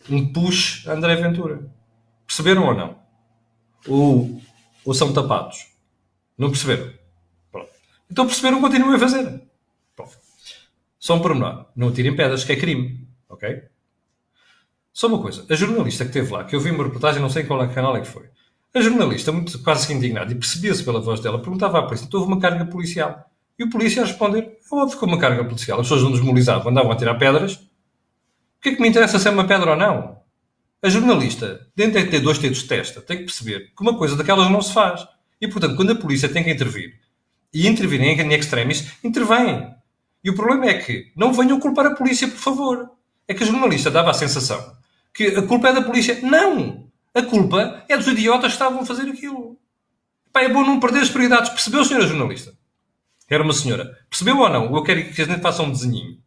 um 0.09 0.31
push 0.31 0.87
a 0.87 0.93
André 0.93 1.15
Ventura. 1.15 1.67
Perceberam 2.27 2.67
ou 2.67 2.75
não? 2.75 2.99
Ou, 3.87 4.41
ou 4.83 4.93
são 4.93 5.13
tapados? 5.13 5.67
Não 6.37 6.49
perceberam? 6.49 6.91
Pronto. 7.51 7.69
Então 8.11 8.25
perceberam, 8.25 8.61
continuem 8.61 8.95
a 8.95 8.99
fazer. 8.99 9.41
Pronto. 9.95 10.17
Só 10.99 11.15
um 11.15 11.21
pormenor. 11.21 11.65
Não 11.75 11.91
tirem 11.91 12.15
pedras, 12.15 12.43
que 12.43 12.51
é 12.51 12.55
crime. 12.55 13.07
Ok? 13.29 13.63
Só 14.91 15.07
uma 15.07 15.21
coisa. 15.21 15.45
A 15.49 15.55
jornalista 15.55 16.05
que 16.05 16.09
esteve 16.09 16.31
lá, 16.31 16.43
que 16.45 16.55
eu 16.55 16.59
vi 16.59 16.71
uma 16.71 16.83
reportagem, 16.83 17.21
não 17.21 17.29
sei 17.29 17.43
qual 17.43 17.61
é 17.63 17.67
canal 17.67 17.95
é 17.97 18.01
que 18.01 18.07
foi. 18.07 18.29
A 18.73 18.81
jornalista, 18.81 19.31
muito 19.31 19.57
quase 19.59 19.93
indignada, 19.93 20.31
e 20.31 20.35
percebia-se 20.35 20.83
pela 20.83 20.99
voz 20.99 21.19
dela, 21.19 21.39
perguntava 21.39 21.79
à 21.79 21.83
polícia: 21.83 22.07
houve 22.13 22.27
uma 22.27 22.39
carga 22.39 22.65
policial? 22.65 23.29
E 23.57 23.63
o 23.63 23.69
polícia 23.69 24.03
a 24.03 24.05
responder: 24.05 24.57
é 24.71 24.75
óbvio 24.75 24.97
que 24.97 25.05
uma 25.05 25.17
carga 25.17 25.43
policial. 25.43 25.79
As 25.79 25.85
pessoas 25.85 26.03
não 26.03 26.11
desmolizavam, 26.11 26.71
andavam 26.71 26.91
a 26.91 26.95
tirar 26.95 27.15
pedras. 27.15 27.55
O 27.55 28.61
que 28.61 28.69
é 28.69 28.75
que 28.75 28.81
me 28.81 28.89
interessa 28.89 29.19
se 29.19 29.27
é 29.27 29.31
uma 29.31 29.45
pedra 29.45 29.71
ou 29.71 29.77
não? 29.77 30.17
A 30.85 30.89
jornalista, 30.89 31.67
dentro 31.75 31.99
de 31.99 32.11
ter 32.11 32.19
dois 32.19 32.37
dedos 32.37 32.59
de 32.59 32.67
testa, 32.67 33.01
tem 33.01 33.17
que 33.17 33.23
perceber 33.23 33.71
que 33.75 33.81
uma 33.81 33.97
coisa 33.97 34.15
daquelas 34.15 34.51
não 34.51 34.61
se 34.61 34.71
faz. 34.71 35.03
E, 35.41 35.47
portanto, 35.47 35.75
quando 35.75 35.93
a 35.93 35.95
polícia 35.95 36.29
tem 36.29 36.43
que 36.43 36.51
intervir, 36.51 36.93
e 37.51 37.67
intervirem 37.67 38.19
em 38.19 38.33
extremis, 38.33 38.91
intervêm. 39.03 39.73
E 40.23 40.29
o 40.29 40.35
problema 40.35 40.67
é 40.67 40.75
que 40.75 41.11
não 41.15 41.33
venham 41.33 41.59
culpar 41.59 41.87
a 41.87 41.95
polícia, 41.95 42.27
por 42.27 42.37
favor. 42.37 42.91
É 43.27 43.33
que 43.33 43.41
a 43.41 43.47
jornalista 43.47 43.89
dava 43.89 44.11
a 44.11 44.13
sensação 44.13 44.75
que 45.11 45.25
a 45.27 45.41
culpa 45.41 45.69
é 45.69 45.73
da 45.73 45.81
polícia. 45.81 46.19
Não! 46.21 46.87
A 47.15 47.23
culpa 47.23 47.83
é 47.89 47.97
dos 47.97 48.05
idiotas 48.05 48.51
que 48.51 48.55
estavam 48.55 48.81
a 48.81 48.85
fazer 48.85 49.09
aquilo. 49.09 49.57
Pá, 50.31 50.43
é 50.43 50.49
bom 50.49 50.63
não 50.63 50.79
perder 50.79 50.99
as 50.99 51.09
prioridades. 51.09 51.49
Percebeu, 51.49 51.83
senhora 51.83 52.05
jornalista? 52.05 52.53
Era 53.27 53.41
uma 53.41 53.53
senhora. 53.53 53.97
Percebeu 54.07 54.37
ou 54.37 54.49
não? 54.49 54.75
Eu 54.75 54.83
quero 54.83 55.11
que 55.11 55.19
a 55.19 55.25
gente 55.25 55.41
faça 55.41 55.63
um 55.63 55.71
desenhinho. 55.71 56.19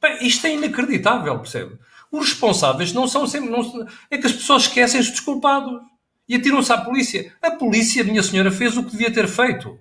Bem, 0.00 0.24
isto 0.24 0.46
é 0.46 0.54
inacreditável, 0.54 1.36
percebe? 1.40 1.78
Os 2.10 2.30
responsáveis 2.30 2.92
não 2.92 3.06
são 3.06 3.26
sempre. 3.26 3.50
Não, 3.50 3.86
é 4.10 4.18
que 4.18 4.26
as 4.26 4.32
pessoas 4.32 4.62
esquecem-se 4.62 5.10
dos 5.10 5.20
culpados 5.20 5.80
e 6.28 6.34
atiram-se 6.36 6.72
à 6.72 6.78
polícia. 6.78 7.34
A 7.42 7.50
polícia, 7.50 8.04
minha 8.04 8.22
senhora, 8.22 8.50
fez 8.50 8.76
o 8.76 8.84
que 8.84 8.92
devia 8.92 9.12
ter 9.12 9.28
feito. 9.28 9.78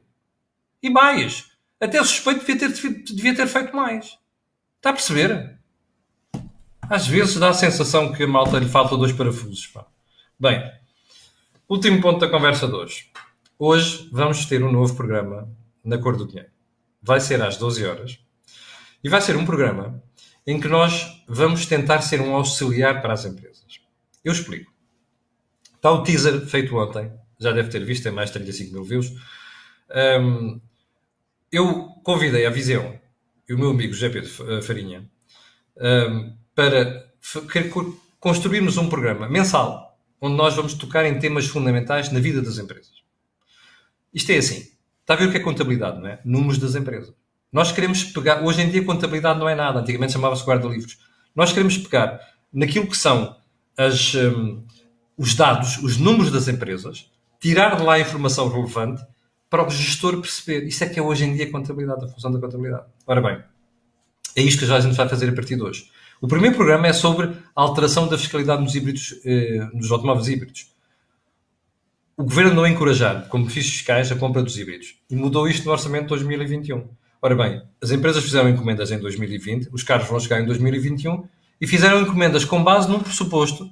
E 0.81 0.89
mais. 0.89 1.45
Até 1.79 2.03
suspeito 2.03 2.45
devia 2.45 2.57
ter, 2.57 3.03
devia 3.03 3.35
ter 3.35 3.47
feito 3.47 3.75
mais. 3.75 4.17
Está 4.77 4.89
a 4.89 4.93
perceber? 4.93 5.57
Às 6.89 7.05
vezes 7.07 7.35
dá 7.35 7.49
a 7.49 7.53
sensação 7.53 8.13
que 8.13 8.23
a 8.23 8.27
malta 8.27 8.57
lhe 8.57 8.67
falta 8.67 8.97
dois 8.97 9.11
parafusos. 9.11 9.67
Pá. 9.67 9.85
Bem, 10.39 10.63
último 11.67 12.01
ponto 12.01 12.19
da 12.19 12.29
conversa 12.29 12.67
de 12.67 12.73
hoje. 12.73 13.11
Hoje 13.59 14.07
vamos 14.11 14.45
ter 14.45 14.63
um 14.63 14.71
novo 14.71 14.95
programa 14.95 15.49
na 15.83 15.97
Cor 15.97 16.15
do 16.15 16.27
Dinheiro. 16.27 16.49
Vai 17.01 17.19
ser 17.19 17.41
às 17.41 17.57
12 17.57 17.85
horas 17.85 18.19
e 19.03 19.09
vai 19.09 19.19
ser 19.21 19.35
um 19.35 19.45
programa 19.45 20.01
em 20.47 20.59
que 20.59 20.67
nós 20.69 21.23
vamos 21.27 21.65
tentar 21.65 22.01
ser 22.01 22.21
um 22.21 22.33
auxiliar 22.33 23.01
para 23.01 23.13
as 23.13 23.25
empresas. 23.25 23.81
Eu 24.23 24.31
explico. 24.31 24.71
Está 25.75 25.91
o 25.91 26.01
teaser 26.03 26.47
feito 26.47 26.75
ontem, 26.77 27.11
já 27.37 27.51
deve 27.51 27.69
ter 27.69 27.83
visto, 27.83 28.03
tem 28.03 28.11
mais 28.11 28.29
de 28.29 28.39
35 28.39 28.73
mil 28.73 28.83
views. 28.83 29.11
Um, 30.21 30.59
eu 31.51 31.89
convidei 32.03 32.45
a 32.45 32.49
Visão 32.49 32.97
e 33.47 33.53
o 33.53 33.59
meu 33.59 33.69
amigo 33.69 33.93
José 33.93 34.09
Pedro 34.09 34.63
Farinha 34.63 35.09
um, 35.77 36.35
para 36.55 37.11
construirmos 38.19 38.77
um 38.77 38.89
programa 38.89 39.29
mensal 39.29 39.97
onde 40.19 40.35
nós 40.35 40.55
vamos 40.55 40.73
tocar 40.73 41.05
em 41.05 41.19
temas 41.19 41.45
fundamentais 41.45 42.11
na 42.11 42.19
vida 42.19 42.41
das 42.41 42.57
empresas. 42.57 43.03
Isto 44.13 44.31
é 44.31 44.37
assim: 44.37 44.71
Está 45.01 45.13
a 45.13 45.17
ver 45.17 45.27
o 45.27 45.31
que 45.31 45.37
é 45.37 45.39
contabilidade, 45.39 46.01
não 46.01 46.07
é? 46.07 46.19
Números 46.25 46.57
das 46.57 46.75
empresas. 46.75 47.13
Nós 47.51 47.71
queremos 47.71 48.03
pegar, 48.03 48.43
hoje 48.43 48.61
em 48.61 48.69
dia 48.69 48.83
contabilidade 48.83 49.39
não 49.39 49.47
é 49.47 49.55
nada, 49.55 49.79
antigamente 49.79 50.13
chamava-se 50.13 50.43
guarda-livros. 50.43 50.97
Nós 51.35 51.51
queremos 51.51 51.77
pegar 51.77 52.19
naquilo 52.51 52.87
que 52.87 52.97
são 52.97 53.35
as, 53.77 54.13
um, 54.15 54.63
os 55.17 55.33
dados, 55.33 55.77
os 55.77 55.97
números 55.97 56.31
das 56.31 56.47
empresas, 56.47 57.09
tirar 57.39 57.75
de 57.75 57.83
lá 57.83 57.93
a 57.93 57.99
informação 57.99 58.49
relevante 58.49 59.03
para 59.49 59.65
o 59.65 59.69
gestor 59.69 60.19
perceber. 60.19 60.65
Isso 60.67 60.83
é 60.83 60.89
que 60.89 60.99
é 60.99 61.01
hoje 61.01 61.23
em 61.23 61.33
dia 61.33 61.45
a 61.45 61.51
contabilidade, 61.51 62.05
a 62.05 62.07
função 62.07 62.31
da 62.31 62.39
contabilidade. 62.39 62.85
Ora 63.05 63.21
bem, 63.21 63.41
é 64.35 64.41
isto 64.41 64.65
que 64.65 64.71
a 64.71 64.79
gente 64.79 64.95
vai 64.95 65.07
fazer 65.07 65.29
a 65.29 65.33
partir 65.33 65.55
de 65.55 65.61
hoje. 65.61 65.89
O 66.19 66.27
primeiro 66.27 66.55
programa 66.55 66.87
é 66.87 66.93
sobre 66.93 67.27
a 67.27 67.61
alteração 67.61 68.07
da 68.07 68.17
fiscalidade 68.17 68.61
nos 68.61 68.75
híbridos, 68.75 69.19
eh, 69.23 69.69
nos 69.73 69.91
automóveis 69.91 70.27
híbridos 70.27 70.77
o 72.17 72.23
governo 72.23 72.55
não 72.55 72.65
encorajar, 72.65 73.29
como 73.29 73.43
benefícios 73.43 73.75
fiscais, 73.75 74.11
a 74.11 74.15
compra 74.15 74.41
dos 74.41 74.57
híbridos. 74.57 74.95
E 75.07 75.15
mudou 75.15 75.47
isto 75.47 75.65
no 75.65 75.71
orçamento 75.71 76.05
de 76.05 76.09
2021. 76.09 76.89
Ora 77.27 77.35
bem, 77.35 77.61
as 77.83 77.91
empresas 77.91 78.23
fizeram 78.23 78.47
encomendas 78.47 78.89
em 78.89 78.97
2020, 78.99 79.67
os 79.73 79.83
carros 79.83 80.07
vão 80.07 80.17
chegar 80.17 80.39
em 80.39 80.45
2021 80.45 81.27
e 81.59 81.67
fizeram 81.67 81.99
encomendas 81.99 82.45
com 82.45 82.63
base 82.63 82.89
num 82.89 83.01
pressuposto 83.01 83.69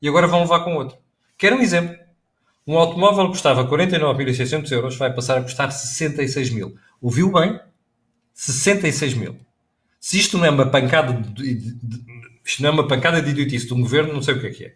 e 0.00 0.08
agora 0.08 0.28
vão 0.28 0.42
levar 0.42 0.60
com 0.60 0.76
outro. 0.76 0.96
Quero 1.36 1.56
um 1.56 1.60
exemplo. 1.60 1.98
Um 2.64 2.78
automóvel 2.78 3.24
que 3.24 3.30
custava 3.32 3.68
49.600 3.68 4.70
euros 4.70 4.96
vai 4.96 5.12
passar 5.12 5.38
a 5.38 5.42
custar 5.42 5.72
66 5.72 6.50
mil. 6.50 6.76
Ouviu 7.02 7.32
bem? 7.32 7.58
66 8.32 9.14
mil. 9.14 9.36
Se 9.98 10.16
isto 10.16 10.38
não 10.38 10.44
é 10.44 10.50
uma 10.50 10.70
pancada 10.70 11.12
de, 11.14 11.54
de, 11.54 11.72
de, 11.82 12.04
isto 12.44 12.62
não 12.62 12.70
é 12.70 12.72
uma 12.72 12.86
pancada 12.86 13.20
de 13.20 13.28
idiotice 13.28 13.66
de 13.66 13.74
um 13.74 13.80
governo, 13.80 14.12
não 14.12 14.22
sei 14.22 14.34
o 14.34 14.40
que 14.40 14.46
é 14.46 14.50
que 14.50 14.64
é. 14.66 14.74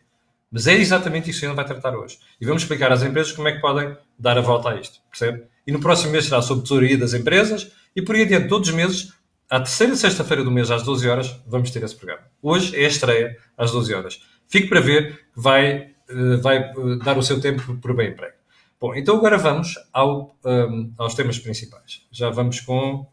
Mas 0.51 0.67
é 0.67 0.75
exatamente 0.75 1.31
isso 1.31 1.39
que 1.39 1.47
a 1.47 1.51
gente 1.51 1.57
vai 1.57 1.65
tratar 1.65 1.97
hoje. 1.97 2.19
E 2.41 2.45
vamos 2.45 2.63
explicar 2.63 2.91
às 2.91 3.05
empresas 3.05 3.31
como 3.31 3.47
é 3.47 3.53
que 3.53 3.61
podem 3.61 3.97
dar 4.19 4.37
a 4.37 4.41
volta 4.41 4.71
a 4.71 4.81
isto, 4.81 4.99
percebe? 5.09 5.45
E 5.65 5.71
no 5.71 5.79
próximo 5.79 6.11
mês 6.11 6.25
será 6.25 6.43
sobre 6.43 6.65
tesouraria 6.65 6.99
das 6.99 7.15
empresas 7.15 7.71
e 7.95 8.03
por 8.03 8.15
aí 8.15 8.23
adiante, 8.23 8.49
todos 8.49 8.69
os 8.69 8.75
meses, 8.75 9.13
à 9.49 9.59
terceira 9.59 9.95
sexta-feira 9.95 10.43
do 10.43 10.51
mês, 10.51 10.71
às 10.71 10.83
12 10.83 11.09
horas, 11.09 11.41
vamos 11.47 11.71
ter 11.71 11.83
esse 11.83 11.97
programa. 11.97 12.27
Hoje 12.41 12.75
é 12.77 12.85
a 12.85 12.89
estreia, 12.89 13.37
às 13.57 13.71
12 13.71 13.95
horas. 13.95 14.21
Fique 14.49 14.69
para 14.69 14.81
ver 14.81 15.27
vai, 15.35 15.95
eh, 16.09 16.37
vai 16.41 16.59
eh, 16.59 16.73
dar 17.05 17.19
o 17.19 17.23
seu 17.23 17.41
tempo 17.41 17.77
por 17.77 17.95
bem 17.95 18.11
emprego. 18.11 18.35
Bom, 18.81 18.95
então 18.95 19.17
agora 19.17 19.39
vamos 19.39 19.75
ao, 19.93 20.37
um, 20.45 20.93
aos 20.99 21.15
temas 21.15 21.39
principais. 21.39 22.07
Já 22.11 22.31
vamos 22.31 22.61
com 22.61 23.07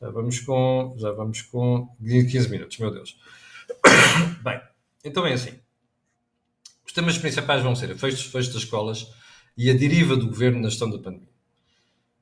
Já 0.00 0.10
vamos 0.10 0.40
com, 0.40 0.94
já 0.98 1.10
vamos 1.12 1.42
com 1.42 1.88
15 2.00 2.48
minutos, 2.48 2.78
meu 2.78 2.90
Deus. 2.90 3.18
Bem, 4.42 4.60
então 5.04 5.26
é 5.26 5.32
assim. 5.32 5.58
Os 6.86 6.92
temas 6.92 7.18
principais 7.18 7.62
vão 7.62 7.74
ser 7.74 7.94
fechos, 7.96 8.22
fechos 8.22 8.52
das 8.52 8.62
escolas 8.62 9.06
e 9.56 9.70
a 9.70 9.74
deriva 9.74 10.16
do 10.16 10.28
governo 10.28 10.60
na 10.60 10.68
gestão 10.68 10.90
da 10.90 10.98
pandemia. 10.98 11.35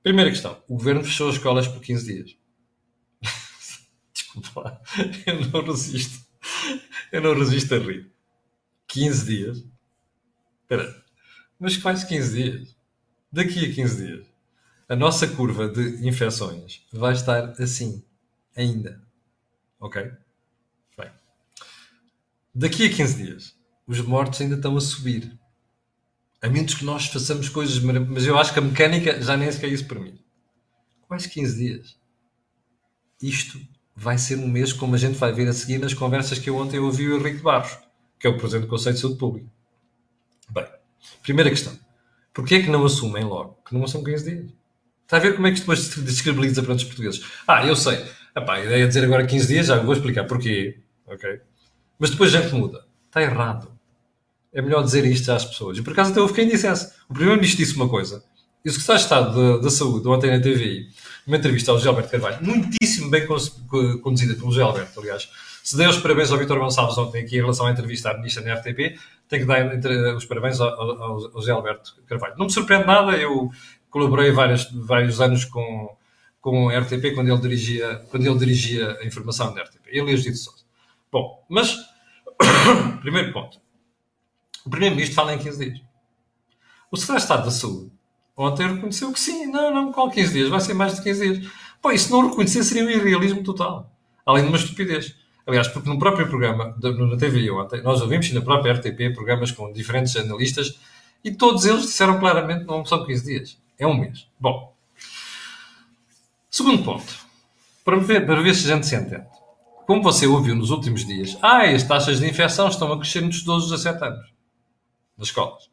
Primeira 0.05 0.31
questão. 0.31 0.63
O 0.69 0.75
governo 0.75 1.03
fechou 1.03 1.31
as 1.31 1.37
escolas 1.37 1.67
por 1.67 1.81
15 1.81 2.05
dias. 2.05 2.37
Desculpa. 4.13 4.79
Eu 5.27 5.51
não 5.51 5.63
resisto. 5.63 6.23
Eu 7.11 7.23
não 7.23 7.35
resisto 7.35 7.75
a 7.75 7.79
rir. 7.79 8.13
15 8.87 9.25
dias? 9.25 9.65
Espera. 10.61 11.05
Mas 11.59 11.79
quase 11.79 12.07
15 12.07 12.35
dias? 12.35 12.77
Daqui 13.33 13.65
a 13.65 13.75
15 13.75 14.07
dias. 14.07 14.27
A 14.87 14.95
nossa 14.95 15.27
curva 15.27 15.71
de 15.71 16.07
infecções 16.07 16.87
vai 16.93 17.15
estar 17.15 17.53
assim. 17.59 18.05
Ainda. 18.55 19.03
Ok? 19.81 20.13
Bem. 20.99 21.11
Daqui 22.55 22.89
a 22.89 22.95
15 22.95 23.25
dias. 23.25 23.59
Os 23.87 24.03
mortos 24.03 24.43
ainda 24.43 24.57
estão 24.57 24.77
a 24.77 24.81
subir. 24.83 25.33
A 26.45 26.49
menos 26.51 26.75
que 26.75 26.85
nós 26.85 27.07
façamos 27.07 27.49
coisas, 27.49 27.79
mas 27.79 28.27
eu 28.27 28.39
acho 28.39 28.53
que 28.53 28.59
a 28.59 28.63
mecânica 28.63 29.19
já 29.23 29.35
nem 29.35 29.51
sequer 29.51 29.73
isso 29.73 29.89
permite. 29.89 30.23
Quais 31.09 31.27
15 31.27 31.57
dias? 31.57 31.97
Isto 33.23 33.59
vai 33.97 34.19
ser 34.19 34.37
um 34.37 34.47
mês, 34.47 34.71
como 34.71 34.95
a 34.95 34.99
gente 34.99 35.17
vai 35.17 35.33
ver 35.33 35.49
a 35.49 35.55
seguir 35.55 35.79
nas 35.79 35.95
conversas 35.95 36.39
que 36.39 36.51
eu 36.51 36.57
ontem 36.59 36.79
ouvi 36.79 37.09
o 37.09 37.17
Henrique 37.17 37.41
Barros, 37.41 37.79
que 38.21 38.27
é 38.27 38.31
o 38.31 38.37
Presidente 38.37 38.67
do 38.67 38.69
Conselho 38.69 38.95
de 38.95 39.01
Saúde 39.01 39.17
Pública. 39.17 39.49
Bem, 40.51 40.67
primeira 41.23 41.49
questão. 41.49 41.79
Porquê 42.35 42.57
é 42.57 42.63
que 42.63 42.69
não 42.69 42.85
assumem 42.85 43.25
logo 43.25 43.59
que 43.67 43.75
não 43.75 43.87
são 43.87 44.05
15 44.05 44.31
dias? 44.31 44.53
Está 45.05 45.17
a 45.17 45.21
ver 45.21 45.37
como 45.37 45.47
é 45.47 45.51
que 45.51 45.57
isto 45.57 45.63
depois 45.63 45.81
se 45.81 46.01
descredibiliza 46.03 46.63
para 46.63 46.75
os 46.75 46.85
portugueses? 46.85 47.25
Ah, 47.49 47.67
eu 47.67 47.75
sei. 47.75 48.05
Epá, 48.37 48.57
a 48.57 48.65
ideia 48.67 48.85
é 48.85 48.87
dizer 48.87 49.05
agora 49.05 49.27
15 49.27 49.49
dias, 49.49 49.67
já 49.69 49.81
vou 49.81 49.95
explicar 49.95 50.25
porquê. 50.25 50.79
Ok? 51.07 51.41
Mas 51.99 52.11
depois 52.11 52.35
a 52.35 52.43
gente 52.43 52.55
muda. 52.55 52.85
Está 53.09 53.23
errado 53.23 53.74
é 54.55 54.63
melhor 54.63 54.83
dizer 54.83 55.05
isto 55.05 55.31
às 55.33 55.45
pessoas. 55.45 55.77
E 55.77 55.83
por 55.83 55.93
acaso 55.93 56.13
até 56.13 56.21
houve 56.21 56.33
quem 56.33 56.49
dissesse. 56.49 56.93
O 57.09 57.13
Primeiro-Ministro 57.13 57.65
disse 57.65 57.77
uma 57.77 57.89
coisa. 57.89 58.23
E 58.65 58.71
o 58.71 58.73
Secretário 58.73 58.99
de 58.99 59.05
Estado 59.05 59.61
da 59.61 59.71
Saúde, 59.71 60.09
ontem 60.09 60.31
na 60.31 60.41
TVI, 60.41 60.89
numa 61.27 61.37
entrevista 61.37 61.71
ao 61.71 61.77
José 61.77 61.89
Alberto 61.89 62.11
Carvalho, 62.11 62.39
muitíssimo 62.41 63.11
bem 63.11 63.27
conduzida 63.27 64.35
pelo 64.35 64.51
José 64.51 64.63
Alberto, 64.63 64.99
aliás, 65.01 65.29
se 65.63 65.77
deu 65.77 65.91
os 65.91 65.99
parabéns 65.99 66.31
ao 66.31 66.39
Vitor 66.39 66.59
Gonçalves 66.59 66.97
ontem 66.97 67.23
aqui 67.23 67.37
em 67.37 67.41
relação 67.41 67.67
à 67.67 67.73
entrevista 67.73 68.11
à 68.11 68.17
ministra 68.17 68.43
na 68.43 68.55
RTP, 68.55 68.99
tem 69.29 69.41
que 69.41 69.45
dar 69.45 69.67
os 70.15 70.25
parabéns 70.25 70.61
ao, 70.61 70.69
ao, 70.69 71.37
ao 71.37 71.57
Alberto 71.57 71.95
Carvalho. 72.07 72.35
Não 72.39 72.47
me 72.47 72.53
surpreende 72.53 72.87
nada, 72.87 73.17
eu 73.17 73.51
colaborei 73.91 74.31
vários, 74.31 74.71
vários 74.73 75.21
anos 75.21 75.45
com, 75.45 75.95
com 76.41 76.69
a 76.69 76.79
RTP 76.79 77.15
quando 77.15 77.29
ele 77.29 77.41
dirigia, 77.41 77.97
quando 78.11 78.27
ele 78.27 78.39
dirigia 78.39 78.99
a 79.01 79.05
informação 79.05 79.53
da 79.55 79.63
RTP. 79.63 79.89
Ele 79.89 80.11
e 80.11 80.15
os 80.15 80.23
Dito 80.23 80.37
Sousa. 80.37 80.65
Bom, 81.11 81.45
mas, 81.49 81.77
primeiro 83.01 83.33
ponto. 83.33 83.64
O 84.65 84.71
Primeiro-Ministro 84.71 85.15
fala 85.15 85.35
em 85.35 85.39
15 85.39 85.65
dias. 85.65 85.81
O 86.91 86.97
Secretário 86.97 87.19
de 87.19 87.23
Estado 87.23 87.45
da 87.45 87.51
Saúde 87.51 87.93
ontem 88.37 88.75
reconheceu 88.75 89.13
que 89.13 89.21
sim, 89.21 89.47
não, 89.47 89.73
não, 89.73 89.93
qual 89.93 90.11
15 90.11 90.33
dias? 90.33 90.49
Vai 90.49 90.61
ser 90.61 90.75
mais 90.75 90.97
de 90.97 91.03
15 91.03 91.29
dias. 91.29 91.53
Pô, 91.81 91.93
isso 91.93 92.11
não 92.11 92.29
reconhecer 92.29 92.65
seria 92.65 92.85
um 92.85 92.91
irrealismo 92.91 93.43
total. 93.43 93.91
Além 94.25 94.45
de 94.45 94.49
uma 94.49 94.57
estupidez. 94.57 95.15
Aliás, 95.47 95.69
porque 95.69 95.89
no 95.89 95.99
próprio 95.99 96.27
programa, 96.27 96.75
na 96.83 97.17
TV 97.19 97.51
ontem, 97.51 97.83
nós 97.83 98.01
ouvimos 98.01 98.33
na 98.33 98.41
própria 98.41 98.73
RTP 98.73 99.15
programas 99.15 99.53
com 99.53 99.71
diferentes 99.71 100.17
analistas 100.17 100.79
e 101.23 101.31
todos 101.31 101.67
eles 101.67 101.83
disseram 101.83 102.19
claramente 102.19 102.65
não 102.65 102.85
são 102.85 103.05
15 103.05 103.25
dias, 103.25 103.59
é 103.79 103.87
um 103.87 103.95
mês. 103.95 104.27
Bom, 104.41 104.75
segundo 106.51 106.83
ponto, 106.83 107.13
para 107.85 107.97
ver, 107.99 108.25
para 108.25 108.41
ver 108.41 108.55
se 108.55 108.71
a 108.71 108.75
gente 108.75 108.87
se 108.87 108.97
entende. 108.97 109.27
Como 109.87 110.03
você 110.03 110.27
ouviu 110.27 110.55
nos 110.55 110.71
últimos 110.71 111.05
dias, 111.05 111.37
ah, 111.43 111.63
as 111.65 111.83
taxas 111.83 112.21
de 112.21 112.27
infecção 112.27 112.69
estão 112.69 112.91
a 112.91 112.99
crescer 112.99 113.21
nos 113.21 113.43
12 113.43 113.67
a 113.67 113.77
17 113.77 114.05
anos 114.05 114.34
das 115.17 115.29
escolas. 115.29 115.71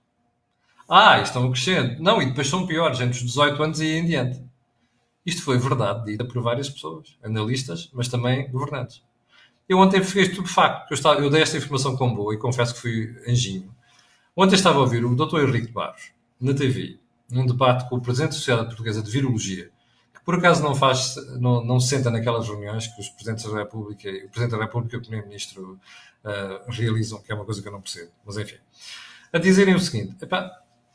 Ah, 0.94 1.22
estão 1.22 1.50
crescendo. 1.50 2.04
Não, 2.04 2.22
e 2.22 2.26
depois 2.26 2.48
são 2.48 2.68
piores, 2.68 3.00
entre 3.00 3.18
os 3.18 3.24
18 3.24 3.64
anos 3.64 3.80
e 3.80 3.88
em 3.88 4.06
diante. 4.06 4.44
Isto 5.26 5.44
foi 5.44 5.58
verdade, 5.58 6.06
dita 6.06 6.26
por 6.26 6.42
várias 6.42 6.70
pessoas, 6.70 7.18
analistas, 7.24 7.90
mas 7.94 8.08
também 8.08 8.50
governantes. 8.52 9.04
Eu 9.70 9.78
ontem 9.78 10.04
fiquei 10.04 10.24
estupefacto, 10.24 10.80
porque 10.82 10.94
eu, 10.94 10.96
estava, 10.96 11.22
eu 11.22 11.30
dei 11.30 11.44
esta 11.44 11.58
informação 11.58 11.96
com 11.96 12.14
boa 12.14 12.34
e 12.34 12.38
confesso 12.38 12.74
que 12.74 12.82
fui 12.82 13.16
anjinho. 13.26 13.74
Ontem 14.36 14.56
estava 14.56 14.80
a 14.80 14.82
ouvir 14.82 15.06
o 15.06 15.16
Dr. 15.16 15.40
Henrique 15.48 15.72
Barros, 15.72 16.12
na 16.40 16.54
TV, 16.54 17.00
num 17.30 17.46
debate 17.46 17.88
com 17.88 17.96
o 17.96 18.02
Presidente 18.02 18.32
da 18.32 18.38
Sociedade 18.38 18.68
Portuguesa 18.68 19.02
de 19.02 19.12
Virologia, 19.12 19.70
que 20.14 20.26
por 20.26 20.36
acaso 20.36 20.62
não 20.62 20.76
faz, 20.76 21.16
não, 21.40 21.64
não 21.64 21.80
se 21.80 21.88
senta 21.88 22.10
naquelas 22.10 22.48
reuniões 22.48 22.88
que 22.88 23.00
os 23.00 23.08
Presidentes 23.08 23.46
da 23.46 23.60
República, 23.60 24.10
o 24.10 24.30
Presidente 24.30 24.58
da 24.58 24.66
República 24.66 24.96
e 24.96 25.00
o 25.00 25.02
Primeiro-Ministro 25.02 25.80
uh, 26.26 26.70
realizam, 26.70 27.22
que 27.22 27.32
é 27.32 27.36
uma 27.36 27.46
coisa 27.46 27.62
que 27.62 27.68
eu 27.70 27.72
não 27.72 27.80
percebo. 27.80 28.12
Mas 28.26 28.36
enfim 28.38 28.58
a 29.34 29.38
dizerem 29.38 29.76
o 29.76 29.80
seguinte: 29.80 30.16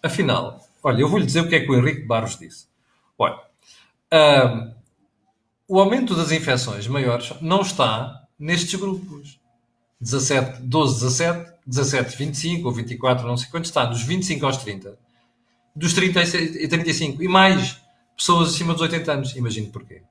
afinal, 0.03 0.67
olha, 0.83 1.01
eu 1.01 1.09
vou-lhe 1.09 1.27
dizer 1.27 1.41
o 1.41 1.49
que 1.49 1.57
é 1.57 1.61
que 1.61 1.71
o 1.71 1.75
Henrique 1.75 2.07
Barros 2.07 2.39
disse. 2.39 2.67
Olha, 3.19 3.41
um, 4.13 4.75
o 5.69 5.81
aumento 5.81 6.15
das 6.15 6.31
infecções 6.31 6.87
maiores 6.87 7.33
não 7.41 7.61
está 7.61 8.27
nestes 8.39 8.79
grupos. 8.79 9.41
17, 10.01 10.63
12, 10.63 11.01
17, 11.01 11.53
17, 11.67 12.17
25 12.17 12.69
ou 12.69 12.75
24, 12.75 13.27
não 13.27 13.37
sei 13.37 13.49
quanto 13.49 13.65
está, 13.65 13.87
dos 13.87 14.03
25 14.03 14.45
aos 14.45 14.59
30, 14.59 14.99
dos 15.75 15.95
30 15.95 16.23
e 16.23 16.69
35 16.69 17.23
e 17.23 17.29
mais 17.29 17.81
pessoas 18.17 18.51
acima 18.51 18.75
dos 18.75 18.83
80 18.83 19.13
anos. 19.13 19.37
Imagino 19.37 19.71
porquê. 19.71 20.03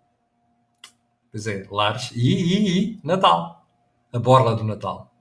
Pois 1.31 1.47
é, 1.47 1.67
lares 1.69 2.11
e, 2.15 2.33
e, 2.33 2.79
e 2.79 2.99
Natal. 3.03 3.65
A 4.11 4.19
borla 4.19 4.55
do 4.55 4.63
Natal. 4.63 5.11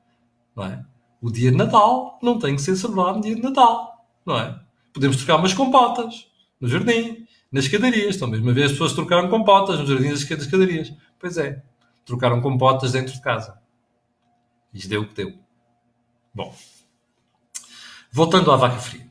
Não 0.54 0.64
é? 0.64 0.84
O 1.24 1.32
dia 1.32 1.50
de 1.50 1.56
Natal 1.56 2.18
não 2.20 2.38
tem 2.38 2.54
que 2.54 2.60
ser 2.60 2.76
celebrado 2.76 3.16
no 3.16 3.22
dia 3.22 3.34
de 3.34 3.40
Natal, 3.40 4.06
não 4.26 4.38
é? 4.38 4.60
Podemos 4.92 5.16
trocar 5.16 5.36
umas 5.36 5.54
compotas 5.54 6.26
no 6.60 6.68
jardim, 6.68 7.26
nas 7.50 7.64
escadarias. 7.64 8.16
Então, 8.16 8.28
mesmo 8.28 8.52
vez 8.52 8.66
as 8.66 8.72
pessoas 8.72 8.92
trocaram 8.92 9.30
compotas 9.30 9.78
no 9.78 9.86
jardim 9.86 10.10
das 10.10 10.20
escadarias. 10.22 10.92
Pois 11.18 11.38
é, 11.38 11.62
trocaram 12.04 12.42
compotas 12.42 12.92
dentro 12.92 13.14
de 13.14 13.22
casa. 13.22 13.58
Isto 14.74 14.90
deu 14.90 15.00
o 15.00 15.08
que 15.08 15.14
deu. 15.14 15.32
Bom, 16.34 16.54
voltando 18.12 18.52
à 18.52 18.56
vaca 18.56 18.76
fria. 18.78 19.10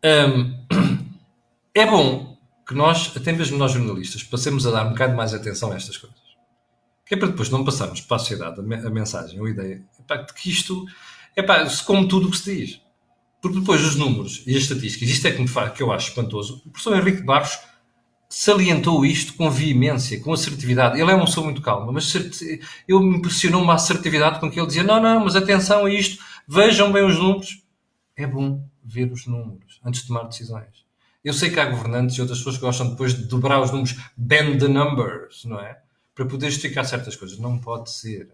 É 1.76 1.84
bom 1.84 2.38
que 2.64 2.72
nós, 2.72 3.12
até 3.16 3.32
mesmo 3.32 3.58
nós 3.58 3.72
jornalistas, 3.72 4.22
passemos 4.22 4.64
a 4.64 4.70
dar 4.70 4.86
um 4.86 4.90
bocado 4.90 5.16
mais 5.16 5.34
atenção 5.34 5.72
a 5.72 5.74
estas 5.74 5.96
coisas. 5.96 6.16
Que 7.04 7.14
é 7.14 7.16
para 7.16 7.26
depois 7.26 7.50
não 7.50 7.64
passarmos 7.64 8.00
para 8.00 8.16
a 8.16 8.20
sociedade 8.20 8.60
a 8.60 8.90
mensagem 8.90 9.44
a 9.44 9.50
ideia 9.50 9.84
de 10.26 10.34
que 10.34 10.50
isto 10.50 10.86
é 11.36 11.42
pá, 11.42 11.66
como 11.86 12.08
tudo 12.08 12.28
o 12.28 12.30
que 12.30 12.38
se 12.38 12.54
diz. 12.54 12.80
Porque 13.40 13.60
depois 13.60 13.82
os 13.82 13.96
números 13.96 14.42
e 14.46 14.56
as 14.56 14.62
estatísticas, 14.62 15.08
isto 15.08 15.28
é 15.28 15.32
que, 15.32 15.40
me 15.40 15.48
faz, 15.48 15.72
que 15.72 15.82
eu 15.82 15.92
acho 15.92 16.08
espantoso, 16.08 16.62
o 16.64 16.70
professor 16.70 16.96
Henrique 16.96 17.22
Barros 17.22 17.58
salientou 18.28 19.04
isto 19.04 19.34
com 19.34 19.50
veemência, 19.50 20.18
com 20.20 20.32
assertividade. 20.32 21.00
Ele 21.00 21.10
é 21.10 21.14
uma 21.14 21.26
pessoa 21.26 21.44
muito 21.44 21.60
calma, 21.60 21.92
mas 21.92 22.12
eu 22.88 23.00
me 23.00 23.18
impressionou 23.18 23.62
uma 23.62 23.74
assertividade 23.74 24.40
com 24.40 24.50
que 24.50 24.58
ele 24.58 24.66
dizia: 24.66 24.82
não, 24.82 25.00
não, 25.00 25.20
mas 25.20 25.36
atenção 25.36 25.84
a 25.84 25.90
isto, 25.90 26.22
vejam 26.48 26.92
bem 26.92 27.04
os 27.04 27.18
números. 27.18 27.62
É 28.16 28.26
bom 28.26 28.66
ver 28.82 29.10
os 29.12 29.26
números 29.26 29.80
antes 29.84 30.02
de 30.02 30.08
tomar 30.08 30.24
decisões. 30.24 30.84
Eu 31.22 31.32
sei 31.32 31.50
que 31.50 31.58
há 31.58 31.64
governantes 31.64 32.16
e 32.16 32.20
outras 32.20 32.38
pessoas 32.38 32.56
que 32.56 32.62
gostam 32.62 32.90
depois 32.90 33.14
de 33.14 33.24
dobrar 33.24 33.60
os 33.60 33.70
números, 33.70 33.96
bend 34.16 34.58
the 34.58 34.68
numbers, 34.68 35.44
não 35.44 35.58
é? 35.58 35.78
Para 36.14 36.26
poder 36.26 36.50
justificar 36.50 36.84
certas 36.84 37.16
coisas. 37.16 37.38
Não 37.38 37.58
pode 37.58 37.90
ser. 37.90 38.28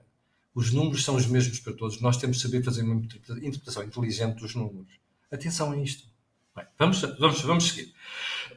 Os 0.54 0.72
números 0.72 1.04
são 1.04 1.14
os 1.14 1.26
mesmos 1.26 1.60
para 1.60 1.72
todos. 1.72 2.00
Nós 2.00 2.16
temos 2.16 2.38
de 2.38 2.42
saber 2.42 2.64
fazer 2.64 2.82
uma 2.82 2.94
interpretação 2.94 3.82
inteligente 3.84 4.40
dos 4.40 4.54
números. 4.54 4.92
Atenção 5.30 5.72
a 5.72 5.76
isto. 5.76 6.08
Bem, 6.54 6.66
vamos, 6.78 7.00
vamos, 7.18 7.40
vamos 7.42 7.68
seguir. 7.68 7.92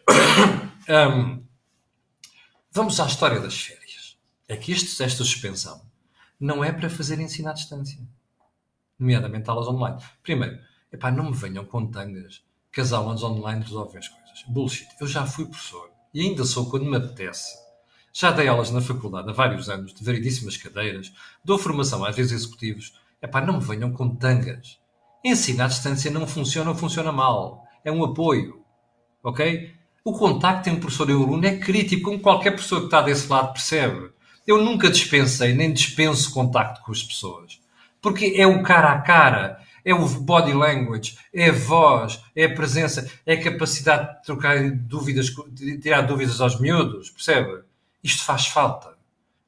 Um, 0.86 1.42
vamos 2.70 3.00
à 3.00 3.06
história 3.06 3.40
das 3.40 3.58
férias. 3.58 4.18
É 4.50 4.58
que 4.58 4.74
esta 4.74 5.08
suspensão 5.24 5.82
não 6.38 6.62
é 6.62 6.74
para 6.74 6.90
fazer 6.90 7.22
ensino 7.22 7.48
à 7.48 7.54
distância, 7.54 7.98
nomeadamente 9.00 9.50
aulas 9.50 9.66
online. 9.70 10.04
Primeiro, 10.22 10.60
epá, 10.92 11.10
não 11.10 11.32
me 11.32 11.38
venham 11.38 11.64
com 11.64 11.88
tangas 11.88 12.44
que 12.70 12.82
as 12.82 12.92
aulas 12.92 13.24
online 13.24 13.64
resolvem 13.64 14.00
as 14.00 14.10
coisas. 14.10 14.44
Bullshit. 14.46 14.90
Eu 15.00 15.08
já 15.08 15.26
fui 15.26 15.46
professor 15.46 15.90
e 16.14 16.20
ainda 16.20 16.44
sou 16.44 16.70
quando 16.70 16.86
me 16.86 16.98
apetece 16.98 17.62
já 18.13 18.30
dei 18.30 18.47
aulas 18.47 18.69
na 18.69 18.80
faculdade 18.80 19.28
há 19.28 19.34
vários 19.34 19.69
anos, 19.69 19.91
de 19.91 20.04
variedíssimas 20.04 20.56
cadeiras, 20.56 21.12
dou 21.43 21.58
formação 21.58 22.06
às 22.06 22.15
vezes 22.15 22.32
executivos. 22.32 22.93
É 23.19 23.26
pá, 23.26 23.41
não 23.41 23.56
me 23.56 23.65
venham 23.65 23.91
com 23.91 24.15
tangas. 24.15 24.78
Ensino 25.26 25.63
à 25.63 25.67
distância 25.67 26.12
não 26.12 26.28
funciona 26.28 26.69
ou 26.69 26.76
funciona 26.76 27.12
mal. 27.12 27.65
É 27.84 27.91
um 27.91 28.04
apoio. 28.04 28.62
Ok? 29.23 29.73
O 30.06 30.13
contacto 30.13 30.69
entre 30.69 30.78
um 30.78 30.82
professor 30.82 31.10
e 31.10 31.13
aluno 31.13 31.45
é 31.45 31.58
crítico, 31.58 32.04
como 32.04 32.19
qualquer 32.19 32.52
pessoa 32.52 32.82
que 32.82 32.88
está 32.88 33.02
desse 33.02 33.28
lado 33.28 33.54
percebe. 33.54 34.12
Eu 34.45 34.63
nunca 34.63 34.91
dispensei, 34.91 35.54
nem 35.54 35.73
dispenso 35.73 36.32
contacto 36.34 36.84
com 36.84 36.91
as 36.91 37.02
pessoas. 37.02 37.60
Porque 38.02 38.34
é 38.36 38.45
o 38.45 38.62
cara 38.62 38.91
a 38.91 39.02
cara, 39.02 39.60
é 39.84 39.93
o 39.93 40.06
body 40.08 40.54
language, 40.54 41.17
é 41.34 41.49
a 41.49 41.54
voz, 41.54 42.21
é 42.36 42.45
a 42.45 42.54
presença, 42.54 43.10
é 43.26 43.34
a 43.34 43.41
capacidade 43.41 44.17
de 44.17 44.23
trocar 44.23 44.69
dúvidas, 44.71 45.34
de 45.52 45.80
tirar 45.80 46.02
dúvidas 46.02 46.39
aos 46.41 46.60
miúdos, 46.60 47.10
percebe? 47.10 47.63
Isto 48.04 48.24
faz 48.24 48.48
falta. 48.48 48.98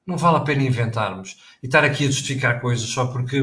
Não 0.05 0.17
vale 0.17 0.37
a 0.37 0.41
pena 0.41 0.63
inventarmos 0.63 1.37
e 1.61 1.65
estar 1.65 1.83
aqui 1.83 2.05
a 2.05 2.11
justificar 2.11 2.61
coisas 2.61 2.87
só 2.87 3.07
porque 3.07 3.41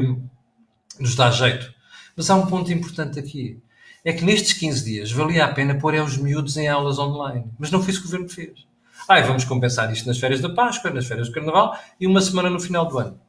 nos 0.99 1.15
dá 1.15 1.29
jeito. 1.29 1.73
Mas 2.15 2.29
há 2.29 2.35
um 2.35 2.47
ponto 2.47 2.71
importante 2.71 3.19
aqui. 3.19 3.61
É 4.05 4.13
que 4.13 4.23
nestes 4.23 4.53
15 4.53 4.83
dias 4.83 5.11
valia 5.11 5.45
a 5.45 5.53
pena 5.53 5.75
pôr 5.75 5.93
os 5.95 6.17
miúdos 6.17 6.57
em 6.57 6.67
aulas 6.67 6.99
online. 6.99 7.51
Mas 7.59 7.71
não 7.71 7.81
foi 7.81 7.91
isso 7.91 8.01
que 8.01 8.07
o 8.07 8.11
governo 8.11 8.29
fez. 8.29 8.65
Ai, 9.07 9.23
vamos 9.23 9.43
compensar 9.43 9.91
isto 9.91 10.07
nas 10.07 10.17
férias 10.17 10.39
da 10.39 10.53
Páscoa, 10.53 10.91
nas 10.91 11.05
férias 11.05 11.27
do 11.27 11.33
Carnaval 11.33 11.77
e 11.99 12.07
uma 12.07 12.21
semana 12.21 12.49
no 12.49 12.59
final 12.59 12.85
do 12.85 12.97
ano. 12.97 13.19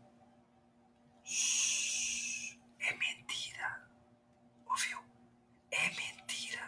É 2.81 2.93
mentira. 2.93 3.83
Ouviu? 4.69 4.99
É 5.73 5.89
mentira. 5.89 6.63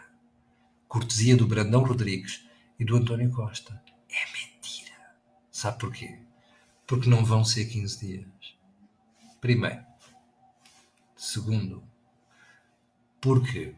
Cortesia 0.87 1.37
do 1.37 1.47
Brandão 1.47 1.83
Rodrigues 1.83 2.45
e 2.79 2.83
do 2.83 2.97
António 2.97 3.31
Costa. 3.31 3.81
Sabe 5.57 5.79
porquê? 5.79 6.19
Porque 6.85 7.09
não 7.09 7.25
vão 7.25 7.43
ser 7.43 7.65
15 7.65 8.05
dias. 8.05 8.27
Primeiro. 9.41 9.83
Segundo. 11.15 11.83
Porque 13.19 13.73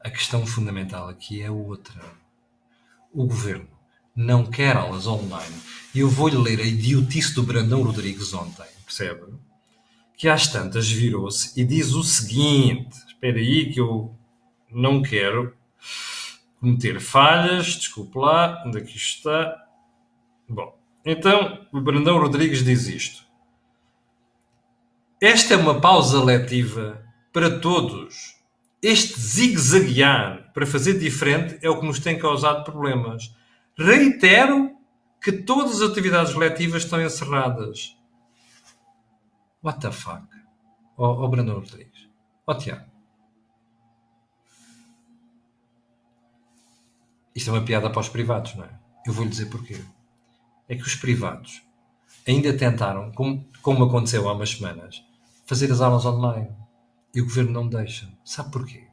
a 0.00 0.08
questão 0.08 0.46
fundamental 0.46 1.06
aqui 1.10 1.42
é 1.42 1.50
outra. 1.50 2.02
O 3.12 3.26
governo 3.26 3.68
não 4.16 4.46
quer 4.46 4.78
aulas 4.78 5.06
online. 5.06 5.54
E 5.94 5.98
eu 5.98 6.08
vou-lhe 6.08 6.38
ler 6.38 6.58
a 6.58 6.64
idiotice 6.64 7.34
do 7.34 7.42
Brandão 7.42 7.82
Rodrigues 7.82 8.32
ontem, 8.32 8.64
percebe? 8.86 9.26
Que 10.16 10.26
às 10.26 10.46
tantas 10.46 10.90
virou-se 10.90 11.52
e 11.60 11.66
diz 11.66 11.92
o 11.92 12.02
seguinte: 12.02 12.96
espera 13.06 13.36
aí 13.36 13.70
que 13.74 13.78
eu 13.78 14.16
não 14.70 15.02
quero 15.02 15.54
cometer 16.58 16.98
falhas, 16.98 17.66
desculpe 17.76 18.16
lá, 18.16 18.62
onde 18.64 18.78
aqui 18.78 18.94
é 18.94 18.96
está? 18.96 19.68
Bom, 20.48 20.77
então 21.10 21.66
o 21.72 21.80
Brandão 21.80 22.18
Rodrigues 22.18 22.62
diz 22.62 22.86
isto. 22.86 23.24
Esta 25.18 25.54
é 25.54 25.56
uma 25.56 25.80
pausa 25.80 26.22
letiva 26.22 27.02
para 27.32 27.58
todos. 27.58 28.36
Este 28.82 29.18
zigue-zaguear 29.18 30.52
para 30.52 30.66
fazer 30.66 30.98
diferente 30.98 31.58
é 31.62 31.70
o 31.70 31.80
que 31.80 31.86
nos 31.86 31.98
tem 31.98 32.18
causado 32.18 32.62
problemas. 32.62 33.34
Reitero 33.74 34.76
que 35.22 35.32
todas 35.32 35.80
as 35.80 35.90
atividades 35.90 36.34
letivas 36.34 36.84
estão 36.84 37.00
encerradas. 37.00 37.96
What 39.64 39.80
the 39.80 39.90
fuck? 39.90 40.28
Ó 40.98 41.10
oh, 41.10 41.24
oh 41.24 41.28
Brandão 41.28 41.54
Rodrigues. 41.54 42.06
Ó 42.46 42.52
oh, 42.52 42.54
Tiago. 42.54 42.84
Isto 47.34 47.48
é 47.48 47.52
uma 47.54 47.64
piada 47.64 47.88
para 47.88 48.00
os 48.00 48.10
privados, 48.10 48.54
não 48.56 48.64
é? 48.64 48.78
Eu 49.06 49.12
vou-lhe 49.14 49.30
dizer 49.30 49.46
porquê. 49.46 49.80
É 50.68 50.76
que 50.76 50.82
os 50.82 50.94
privados 50.94 51.62
ainda 52.26 52.52
tentaram, 52.52 53.10
como, 53.12 53.48
como 53.62 53.84
aconteceu 53.84 54.28
há 54.28 54.32
umas 54.32 54.50
semanas, 54.50 55.02
fazer 55.46 55.72
as 55.72 55.80
aulas 55.80 56.04
online. 56.04 56.50
E 57.14 57.20
o 57.20 57.24
governo 57.24 57.52
não 57.52 57.68
deixa. 57.68 58.08
Sabe 58.24 58.52
porquê? 58.52 58.86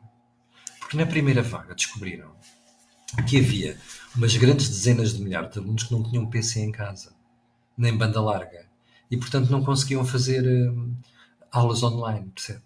Porque 0.79 0.97
na 0.97 1.05
primeira 1.05 1.43
vaga 1.43 1.75
descobriram 1.75 2.31
que 3.27 3.39
havia 3.39 3.77
umas 4.15 4.35
grandes 4.37 4.69
dezenas 4.69 5.13
de 5.13 5.21
milhares 5.21 5.51
de 5.51 5.59
alunos 5.59 5.83
que 5.83 5.91
não 5.91 6.03
tinham 6.03 6.29
PC 6.29 6.61
em 6.61 6.71
casa, 6.71 7.13
nem 7.77 7.95
banda 7.95 8.21
larga, 8.21 8.65
e 9.09 9.17
portanto 9.17 9.49
não 9.49 9.63
conseguiam 9.63 10.05
fazer 10.05 10.43
uh, 10.43 10.95
aulas 11.51 11.83
online, 11.83 12.31
percebe? 12.33 12.61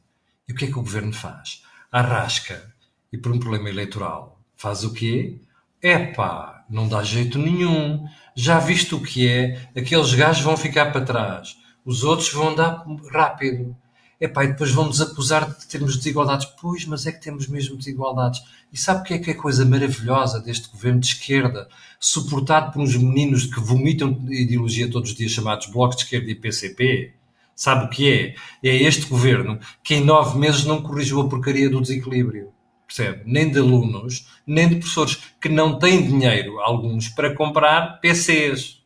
E 0.48 0.54
o 0.54 0.56
que 0.56 0.66
é 0.66 0.68
que 0.68 0.80
o 0.80 0.84
governo 0.84 1.14
faz? 1.14 1.64
Arrasca, 1.92 2.74
e 3.12 3.18
por 3.18 3.32
um 3.32 3.40
problema 3.40 3.70
eleitoral, 3.70 4.40
faz 4.56 4.84
o 4.84 4.94
quê? 4.94 5.42
Epá, 5.82 6.59
não 6.70 6.88
dá 6.88 7.04
jeito 7.04 7.40
nenhum. 7.40 8.08
Já 8.36 8.60
visto 8.60 8.98
o 8.98 9.02
que 9.02 9.28
é? 9.28 9.70
Aqueles 9.76 10.14
gajos 10.14 10.44
vão 10.44 10.56
ficar 10.56 10.92
para 10.92 11.06
trás. 11.06 11.58
Os 11.84 12.04
outros 12.04 12.32
vão 12.32 12.50
andar 12.50 12.86
rápido. 13.12 13.76
Epá, 14.22 14.44
e 14.44 14.50
depois 14.50 14.72
vão-nos 14.72 15.00
acusar 15.00 15.50
de 15.50 15.66
termos 15.66 15.96
desigualdades. 15.96 16.46
Pois, 16.62 16.86
mas 16.86 17.08
é 17.08 17.12
que 17.12 17.22
temos 17.22 17.48
mesmo 17.48 17.78
desigualdades. 17.78 18.42
E 18.72 18.78
sabe 18.78 19.02
o 19.02 19.04
que 19.04 19.14
é 19.14 19.18
que 19.18 19.32
é 19.32 19.34
coisa 19.34 19.66
maravilhosa 19.66 20.40
deste 20.40 20.70
governo 20.70 21.00
de 21.00 21.08
esquerda, 21.08 21.68
suportado 22.00 22.72
por 22.72 22.82
uns 22.82 22.96
meninos 22.96 23.46
que 23.46 23.60
vomitam 23.60 24.12
ideologia 24.30 24.92
todos 24.92 25.12
os 25.12 25.16
dias, 25.16 25.32
chamados 25.32 25.68
Bloco 25.68 25.96
de 25.96 26.04
Esquerda 26.04 26.30
e 26.30 26.36
PCP? 26.36 27.14
Sabe 27.56 27.86
o 27.86 27.90
que 27.90 28.12
é? 28.12 28.36
É 28.64 28.76
este 28.84 29.06
governo 29.08 29.60
que 29.84 29.96
em 29.96 30.04
nove 30.04 30.38
meses 30.38 30.66
não 30.66 30.82
corrigiu 30.82 31.22
a 31.22 31.30
porcaria 31.30 31.70
do 31.70 31.82
desequilíbrio. 31.82 32.54
Percebe? 32.90 33.22
Nem 33.24 33.52
de 33.52 33.60
alunos, 33.60 34.28
nem 34.48 34.68
de 34.68 34.78
professores 34.78 35.20
que 35.40 35.48
não 35.48 35.78
têm 35.78 36.08
dinheiro, 36.08 36.60
alguns, 36.60 37.08
para 37.08 37.36
comprar 37.36 38.00
PCs. 38.02 38.82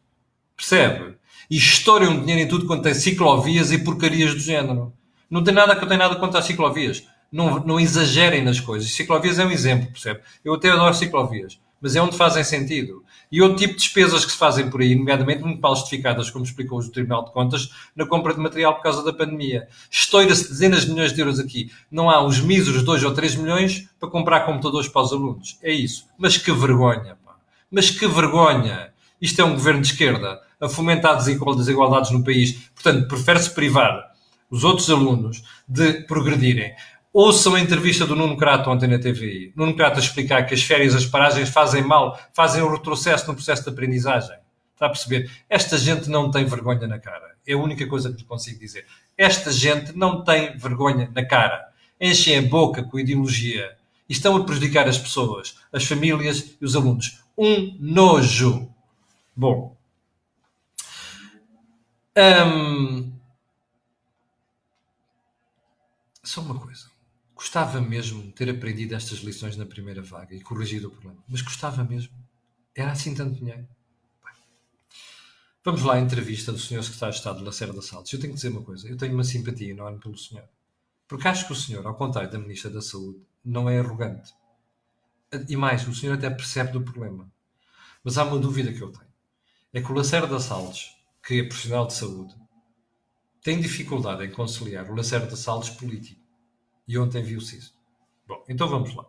Percebe? 0.57 1.15
E 1.49 1.55
estouram 1.55 2.19
dinheiro 2.19 2.41
em 2.41 2.47
tudo 2.49 2.67
quanto 2.67 2.85
é 2.89 2.93
ciclovias 2.93 3.71
e 3.71 3.77
porcarias 3.77 4.33
do 4.33 4.41
género. 4.41 4.91
Não 5.29 5.41
tem 5.41 5.53
nada 5.53 5.73
que 5.73 5.85
eu 5.85 5.87
tenha 5.87 5.99
nada 5.99 6.17
contra 6.17 6.39
as 6.39 6.45
ciclovias. 6.45 7.07
Não, 7.31 7.63
não 7.63 7.79
exagerem 7.79 8.43
nas 8.43 8.59
coisas. 8.59 8.91
Ciclovias 8.91 9.39
é 9.39 9.45
um 9.45 9.51
exemplo, 9.51 9.89
percebe? 9.89 10.19
Eu 10.43 10.55
até 10.55 10.69
adoro 10.69 10.93
ciclovias, 10.93 11.57
mas 11.79 11.95
é 11.95 12.01
onde 12.01 12.17
fazem 12.17 12.43
sentido. 12.43 13.05
E 13.33 13.41
outro 13.41 13.57
tipo 13.57 13.73
de 13.73 13.79
despesas 13.79 14.23
que 14.23 14.31
se 14.31 14.37
fazem 14.37 14.69
por 14.69 14.79
aí, 14.79 14.93
nomeadamente 14.93 15.41
muito 15.41 15.59
mal 15.59 15.75
justificadas, 15.75 16.29
como 16.29 16.45
explicou 16.45 16.77
o 16.77 16.87
Tribunal 16.87 17.25
de 17.25 17.31
Contas, 17.31 17.71
na 17.95 18.05
compra 18.05 18.31
de 18.31 18.39
material 18.39 18.75
por 18.75 18.83
causa 18.83 19.03
da 19.03 19.11
pandemia. 19.11 19.67
Estoura-se 19.89 20.49
dezenas 20.49 20.85
de 20.85 20.91
milhões 20.91 21.13
de 21.13 21.19
euros 21.19 21.39
aqui. 21.39 21.71
Não 21.89 22.11
há 22.11 22.23
os 22.23 22.39
míseros 22.39 22.83
2 22.83 23.03
ou 23.03 23.11
3 23.11 23.37
milhões 23.37 23.89
para 23.99 24.07
comprar 24.07 24.41
computadores 24.41 24.87
para 24.87 25.01
os 25.01 25.11
alunos. 25.11 25.57
É 25.63 25.71
isso. 25.71 26.05
Mas 26.15 26.37
que 26.37 26.51
vergonha, 26.51 27.17
pá. 27.25 27.33
Mas 27.71 27.89
que 27.89 28.05
vergonha. 28.05 28.93
Isto 29.19 29.41
é 29.41 29.45
um 29.45 29.53
governo 29.53 29.81
de 29.81 29.87
esquerda 29.87 30.39
a 30.61 30.69
fomentar 30.69 31.17
desigualdades 31.17 32.11
no 32.11 32.23
país. 32.23 32.69
Portanto, 32.75 33.07
prefere-se 33.07 33.49
privar 33.49 34.13
os 34.47 34.63
outros 34.63 34.91
alunos 34.91 35.43
de 35.67 36.03
progredirem. 36.03 36.71
Ouçam 37.13 37.53
a 37.53 37.59
entrevista 37.59 38.07
do 38.07 38.15
Nuno 38.15 38.35
Crato 38.35 38.71
ontem 38.71 38.87
na 38.87 38.97
TVI. 38.97 39.53
Nuno 39.55 39.75
Crato 39.75 39.97
a 39.97 40.01
explicar 40.01 40.47
que 40.47 40.55
as 40.55 40.63
férias, 40.63 40.95
as 40.95 41.05
paragens 41.05 41.47
fazem 41.47 41.83
mal, 41.83 42.19
fazem 42.33 42.63
um 42.63 42.71
retrocesso 42.71 43.27
no 43.27 43.35
processo 43.35 43.61
de 43.61 43.69
aprendizagem. 43.69 44.35
Está 44.73 44.87
a 44.87 44.89
perceber? 44.89 45.29
Esta 45.47 45.77
gente 45.77 46.09
não 46.09 46.31
tem 46.31 46.43
vergonha 46.43 46.87
na 46.87 46.97
cara. 46.97 47.35
É 47.45 47.53
a 47.53 47.57
única 47.57 47.85
coisa 47.85 48.11
que 48.11 48.17
lhe 48.17 48.23
consigo 48.23 48.59
dizer. 48.59 48.87
Esta 49.15 49.51
gente 49.51 49.95
não 49.95 50.23
tem 50.23 50.57
vergonha 50.57 51.07
na 51.13 51.23
cara. 51.23 51.69
Enchem 52.01 52.39
a 52.39 52.41
boca 52.41 52.81
com 52.81 52.99
ideologia 52.99 53.77
e 54.09 54.13
estão 54.13 54.35
a 54.35 54.43
prejudicar 54.43 54.87
as 54.87 54.97
pessoas, 54.97 55.59
as 55.71 55.85
famílias 55.85 56.57
e 56.59 56.65
os 56.65 56.75
alunos. 56.75 57.23
Um 57.37 57.77
nojo. 57.79 58.73
Bom. 59.35 59.77
Hum, 62.17 63.13
só 66.23 66.41
uma 66.41 66.57
coisa. 66.57 66.92
Gostava 67.43 67.81
mesmo 67.81 68.31
ter 68.31 68.49
aprendido 68.49 68.95
estas 68.95 69.19
lições 69.19 69.57
na 69.57 69.65
primeira 69.65 70.01
vaga 70.01 70.33
e 70.33 70.39
corrigido 70.39 70.87
o 70.87 70.91
problema. 70.91 71.21
Mas 71.27 71.41
gostava 71.41 71.83
mesmo. 71.83 72.15
Era 72.73 72.93
assim 72.93 73.13
tanto 73.13 73.37
dinheiro. 73.37 73.67
Bem, 74.23 74.33
vamos 75.61 75.83
lá 75.83 75.95
à 75.95 75.99
entrevista 75.99 76.53
do 76.53 76.57
Sr. 76.57 76.81
Secretário 76.81 77.11
de 77.11 77.19
Estado 77.19 77.43
Lacerda 77.43 77.81
Salles. 77.81 78.13
Eu 78.13 78.19
tenho 78.21 78.31
que 78.31 78.37
dizer 78.37 78.47
uma 78.47 78.63
coisa. 78.63 78.87
Eu 78.87 78.95
tenho 78.95 79.13
uma 79.13 79.25
simpatia 79.25 79.71
enorme 79.71 79.99
pelo 79.99 80.17
senhor. 80.17 80.47
Porque 81.05 81.27
acho 81.27 81.45
que 81.45 81.51
o 81.51 81.55
senhor, 81.55 81.85
ao 81.85 81.95
contrário 81.95 82.31
da 82.31 82.39
Ministra 82.39 82.71
da 82.71 82.81
Saúde, 82.81 83.19
não 83.43 83.69
é 83.69 83.77
arrogante. 83.77 84.33
E 85.49 85.57
mais, 85.57 85.85
o 85.85 85.93
senhor 85.93 86.13
até 86.13 86.29
percebe 86.29 86.71
do 86.71 86.81
problema. 86.81 87.29
Mas 88.05 88.17
há 88.17 88.23
uma 88.23 88.39
dúvida 88.39 88.71
que 88.71 88.81
eu 88.81 88.89
tenho. 88.89 89.13
É 89.73 89.81
que 89.81 89.91
o 89.91 89.95
Lacerda 89.95 90.39
Salles, 90.39 90.95
que 91.21 91.41
é 91.41 91.43
profissional 91.43 91.87
de 91.87 91.93
saúde, 91.93 92.33
tem 93.41 93.59
dificuldade 93.59 94.23
em 94.23 94.31
conciliar 94.31 94.89
o 94.89 94.95
Lacerda 94.95 95.35
Salles 95.35 95.69
político. 95.69 96.22
E 96.87 96.97
ontem 96.97 97.23
viu-se 97.23 97.57
isso. 97.57 97.73
Bom, 98.27 98.43
então 98.49 98.67
vamos 98.67 98.93
lá. 98.95 99.05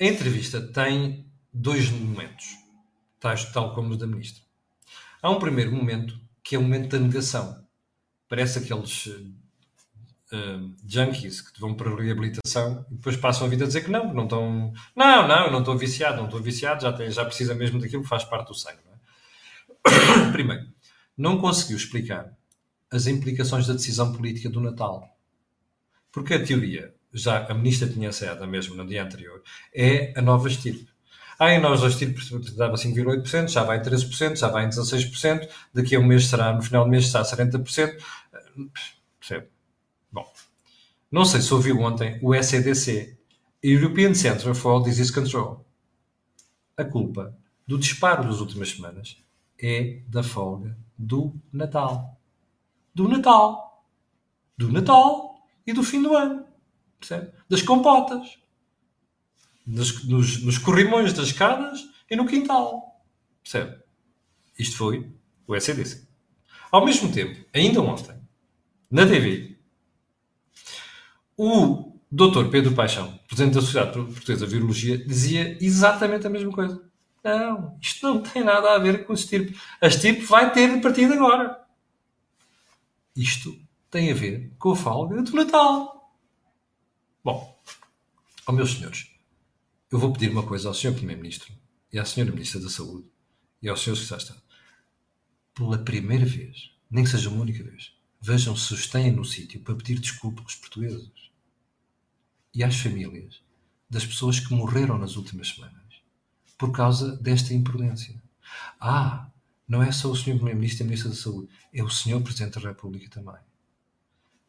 A 0.00 0.04
entrevista 0.04 0.60
tem 0.60 1.26
dois 1.52 1.90
momentos, 1.90 2.56
tais, 3.20 3.44
tal 3.52 3.74
como 3.74 3.94
o 3.94 3.96
da 3.96 4.06
ministra. 4.06 4.42
Há 5.22 5.30
um 5.30 5.38
primeiro 5.38 5.72
momento 5.72 6.18
que 6.42 6.56
é 6.56 6.58
o 6.58 6.62
momento 6.62 6.88
da 6.88 6.98
negação. 6.98 7.64
Parece 8.28 8.58
aqueles 8.58 9.06
uh, 9.06 10.74
junkies 10.86 11.40
que 11.40 11.60
vão 11.60 11.74
para 11.74 11.90
a 11.90 12.02
reabilitação 12.02 12.84
e 12.90 12.94
depois 12.94 13.16
passam 13.16 13.46
a 13.46 13.50
vida 13.50 13.64
a 13.64 13.66
dizer 13.66 13.84
que 13.84 13.90
não, 13.90 14.08
que 14.08 14.16
não 14.16 14.24
estão. 14.24 14.72
Não, 14.96 15.28
não, 15.28 15.50
não 15.50 15.60
estou 15.60 15.76
viciado, 15.76 16.16
não 16.16 16.24
estou 16.24 16.40
viciado, 16.40 16.82
já, 16.82 16.92
tem, 16.92 17.10
já 17.10 17.24
precisa 17.24 17.54
mesmo 17.54 17.78
daquilo 17.78 18.02
que 18.02 18.08
faz 18.08 18.24
parte 18.24 18.48
do 18.48 18.54
sangue. 18.54 18.80
É? 19.86 20.32
Primeiro, 20.32 20.66
não 21.16 21.38
conseguiu 21.38 21.76
explicar 21.76 22.36
as 22.90 23.06
implicações 23.06 23.66
da 23.66 23.74
decisão 23.74 24.12
política 24.12 24.50
do 24.50 24.60
Natal. 24.60 25.16
Porque 26.12 26.34
a 26.34 26.44
teoria, 26.44 26.94
já 27.12 27.46
a 27.46 27.54
ministra 27.54 27.88
tinha 27.88 28.10
ensaiado 28.10 28.46
mesmo 28.46 28.74
no 28.74 28.86
dia 28.86 29.02
anterior, 29.02 29.42
é 29.74 30.12
a 30.16 30.20
nova 30.20 30.46
estirpe. 30.46 30.92
Ah, 31.38 31.46
a 31.46 31.58
nova 31.58 31.88
estirpe 31.88 32.20
dava 32.54 32.76
5,8%, 32.76 33.48
já 33.48 33.64
vai 33.64 33.78
em 33.78 33.82
13%, 33.82 34.36
já 34.36 34.48
vai 34.48 34.66
em 34.66 34.68
16%, 34.68 35.48
daqui 35.72 35.96
a 35.96 35.98
um 35.98 36.04
mês 36.04 36.26
será, 36.26 36.52
no 36.52 36.62
final 36.62 36.84
do 36.84 36.90
mês 36.90 37.10
será 37.10 37.24
40%. 37.24 37.98
Percebe? 39.18 39.48
Bom, 40.12 40.30
não 41.10 41.24
sei 41.24 41.40
se 41.40 41.52
ouviu 41.52 41.80
ontem 41.80 42.18
o 42.22 42.34
SEDC, 42.40 43.16
European 43.62 44.14
Centre 44.14 44.54
for 44.54 44.82
Disease 44.82 45.12
Control. 45.12 45.64
A 46.76 46.84
culpa 46.84 47.36
do 47.66 47.78
disparo 47.78 48.24
das 48.24 48.40
últimas 48.40 48.70
semanas 48.70 49.16
é 49.60 50.00
da 50.08 50.22
folga 50.22 50.76
do 50.98 51.34
Natal. 51.52 52.20
Do 52.94 53.08
Natal. 53.08 53.84
Do 54.58 54.70
Natal 54.70 55.31
e 55.66 55.72
do 55.72 55.82
fim 55.82 56.02
do 56.02 56.16
ano. 56.16 56.44
Percebe? 56.98 57.32
Das 57.48 57.62
compotas. 57.62 58.38
Nos, 59.66 60.04
nos, 60.04 60.42
nos 60.42 60.58
corrimões 60.58 61.12
das 61.12 61.28
escadas 61.28 61.84
e 62.10 62.16
no 62.16 62.26
quintal. 62.26 63.04
Percebe? 63.42 63.80
Isto 64.58 64.76
foi 64.76 65.12
o 65.46 65.54
SCDC. 65.54 66.06
Ao 66.70 66.84
mesmo 66.84 67.12
tempo, 67.12 67.44
ainda 67.52 67.80
ontem, 67.80 68.16
na 68.90 69.06
TV, 69.06 69.58
o 71.36 71.92
Dr. 72.10 72.50
Pedro 72.50 72.74
Paixão, 72.74 73.18
Presidente 73.26 73.54
da 73.54 73.60
Sociedade 73.60 73.92
Portuguesa 73.92 74.46
de 74.46 74.52
Virologia, 74.52 74.98
dizia 74.98 75.56
exatamente 75.60 76.26
a 76.26 76.30
mesma 76.30 76.52
coisa. 76.52 76.82
Não, 77.24 77.78
isto 77.80 78.06
não 78.06 78.20
tem 78.20 78.42
nada 78.42 78.74
a 78.74 78.78
ver 78.78 79.06
com 79.06 79.12
a 79.12 79.14
estirpe. 79.14 79.58
A 79.80 79.86
estirpe 79.86 80.22
vai 80.22 80.52
ter 80.52 80.74
de 80.74 80.80
partir 80.80 81.06
de 81.06 81.14
agora. 81.14 81.58
Isto 83.16 83.56
tem 83.92 84.10
a 84.10 84.14
ver 84.14 84.50
com 84.58 84.72
a 84.72 84.76
folga 84.76 85.22
do 85.22 85.32
Natal. 85.34 86.16
Bom, 87.22 87.62
ó 88.46 88.50
meus 88.52 88.72
senhores, 88.72 89.10
eu 89.90 89.98
vou 89.98 90.14
pedir 90.14 90.30
uma 90.30 90.46
coisa 90.46 90.66
ao 90.66 90.74
Sr. 90.74 90.94
Primeiro-Ministro 90.94 91.52
e 91.92 91.98
à 91.98 92.02
Sra. 92.02 92.24
Ministra 92.24 92.58
da 92.58 92.70
Saúde 92.70 93.06
e 93.60 93.68
aos 93.68 93.80
Srs. 93.80 93.98
Secretários 93.98 94.24
de 94.24 94.32
Estado. 94.32 94.42
Pela 95.54 95.76
primeira 95.76 96.24
vez, 96.24 96.70
nem 96.90 97.04
que 97.04 97.10
seja 97.10 97.28
uma 97.28 97.42
única 97.42 97.62
vez, 97.62 97.94
vejam 98.18 98.56
se 98.56 98.72
os 98.72 98.86
têm 98.86 99.12
no 99.12 99.26
sítio 99.26 99.60
para 99.60 99.74
pedir 99.74 100.00
desculpa 100.00 100.40
aos 100.40 100.54
portugueses 100.54 101.30
e 102.54 102.64
às 102.64 102.74
famílias 102.74 103.42
das 103.90 104.06
pessoas 104.06 104.40
que 104.40 104.54
morreram 104.54 104.96
nas 104.96 105.16
últimas 105.16 105.48
semanas 105.48 106.00
por 106.56 106.72
causa 106.72 107.14
desta 107.16 107.52
imprudência. 107.52 108.14
Ah, 108.80 109.30
não 109.68 109.82
é 109.82 109.92
só 109.92 110.10
o 110.10 110.16
Sr. 110.16 110.36
Primeiro-Ministro 110.36 110.82
e 110.82 110.82
a 110.82 110.86
Ministra 110.86 111.10
da 111.10 111.16
Saúde, 111.16 111.50
é 111.74 111.82
o 111.84 111.90
Sr. 111.90 112.22
Presidente 112.22 112.58
da 112.58 112.68
República 112.70 113.10
também. 113.10 113.51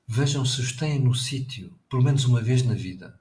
Vejam 0.08 0.46
se 0.46 0.60
os 0.60 0.74
têm 0.74 1.00
no 1.00 1.16
sítio, 1.16 1.74
pelo 1.89 2.04
menos 2.04 2.26
uma 2.26 2.42
vez 2.42 2.63
na 2.63 2.74
vida, 2.74 3.18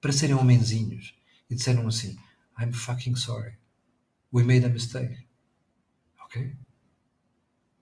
para 0.00 0.12
serem 0.12 0.36
homenzinhos 0.36 1.14
e 1.48 1.54
disseram 1.54 1.86
assim: 1.88 2.18
I'm 2.58 2.72
fucking 2.72 3.16
sorry. 3.16 3.56
We 4.32 4.42
made 4.42 4.64
a 4.64 4.68
mistake. 4.68 5.26
Ok? 6.24 6.54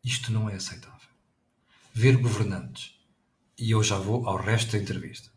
Isto 0.04 0.32
não 0.32 0.48
é 0.48 0.54
aceitável. 0.54 1.08
Ver 1.92 2.16
governantes, 2.18 2.94
e 3.58 3.72
eu 3.72 3.82
já 3.82 3.98
vou 3.98 4.28
ao 4.28 4.36
resto 4.36 4.72
da 4.72 4.78
entrevista, 4.78 5.30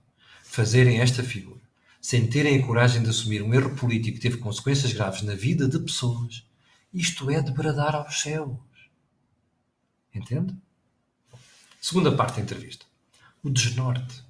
fazerem 0.43 0.99
esta 0.99 1.23
figura, 1.23 1.61
sem 1.99 2.29
terem 2.29 2.59
a 2.59 2.65
coragem 2.65 3.01
de 3.01 3.09
assumir 3.09 3.41
um 3.41 3.53
erro 3.53 3.75
político 3.75 4.17
que 4.17 4.21
teve 4.21 4.37
consequências 4.37 4.93
graves 4.93 5.23
na 5.23 5.33
vida 5.33 5.67
de 5.67 5.79
pessoas, 5.79 6.45
isto 6.93 7.29
é 7.31 7.41
de 7.41 7.51
bradar 7.51 7.95
aos 7.95 8.21
céus. 8.21 8.57
Entende? 10.13 10.55
Segunda 11.81 12.15
parte 12.15 12.35
da 12.35 12.41
entrevista. 12.41 12.88
O 13.43 13.49
desnorte. 13.49 14.23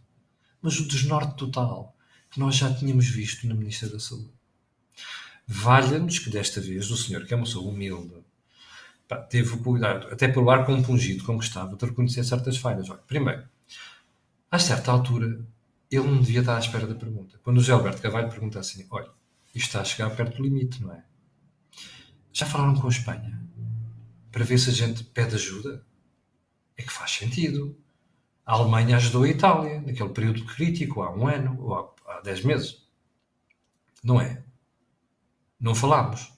Mas 0.62 0.80
o 0.80 0.88
desnorte 0.88 1.36
total, 1.36 1.96
que 2.30 2.40
nós 2.40 2.56
já 2.56 2.74
tínhamos 2.74 3.08
visto 3.08 3.48
na 3.48 3.56
Ministra 3.56 3.90
da 3.90 4.00
Saúde. 4.00 4.30
Valha-nos 5.48 6.20
que 6.20 6.30
desta 6.30 6.62
vez 6.62 6.92
o 6.92 6.98
senhor, 6.98 7.26
que 7.26 7.34
é 7.34 7.38
uma 7.38 7.46
pessoa 7.46 7.72
humilde, 7.72 8.14
pá, 9.08 9.18
teve 9.18 9.56
o 9.56 9.64
cuidado, 9.64 10.08
até 10.08 10.28
pelo 10.28 10.50
ar 10.52 10.66
compungido 10.66 11.24
com 11.24 11.40
que 11.40 11.46
estava, 11.46 11.76
de 11.76 11.86
reconhecer 11.86 12.24
certas 12.24 12.58
falhas. 12.58 12.90
Olha, 12.90 13.00
primeiro, 13.00 13.50
a 14.52 14.60
certa 14.60 14.92
altura, 14.92 15.44
ele 15.90 16.08
não 16.08 16.22
devia 16.22 16.42
estar 16.42 16.56
à 16.56 16.60
espera 16.60 16.86
da 16.86 16.94
pergunta. 16.94 17.40
Quando 17.44 17.58
o 17.58 17.62
José 17.62 17.74
Alberto 17.74 18.02
Cavalho 18.02 18.30
pergunta 18.30 18.60
assim: 18.60 18.86
olha, 18.92 19.10
isto 19.56 19.68
está 19.68 19.82
a 19.82 19.86
chegar 19.86 20.16
perto 20.16 20.38
do 20.38 20.44
limite, 20.44 20.84
não 20.84 20.94
é? 20.94 21.04
Já 22.32 22.46
falaram 22.46 22.76
com 22.76 22.86
a 22.86 22.92
Espanha 22.92 23.42
para 24.32 24.46
ver 24.46 24.60
se 24.60 24.70
a 24.70 24.74
gente 24.74 25.04
pede 25.04 25.36
ajuda? 25.36 25.84
É 26.78 26.84
que 26.84 26.92
faz 26.92 27.12
sentido. 27.12 27.76
A 28.50 28.54
Alemanha 28.54 28.96
ajudou 28.96 29.26
a 29.26 29.30
Itália 29.30 29.80
naquele 29.80 30.10
período 30.10 30.44
crítico, 30.44 31.04
há 31.04 31.16
um 31.16 31.28
ano 31.28 31.56
ou 31.62 31.96
há, 32.08 32.20
dez 32.22 32.44
meses. 32.44 32.82
Não 34.04 34.20
é? 34.20 34.42
Não 35.60 35.76
falámos. 35.76 36.34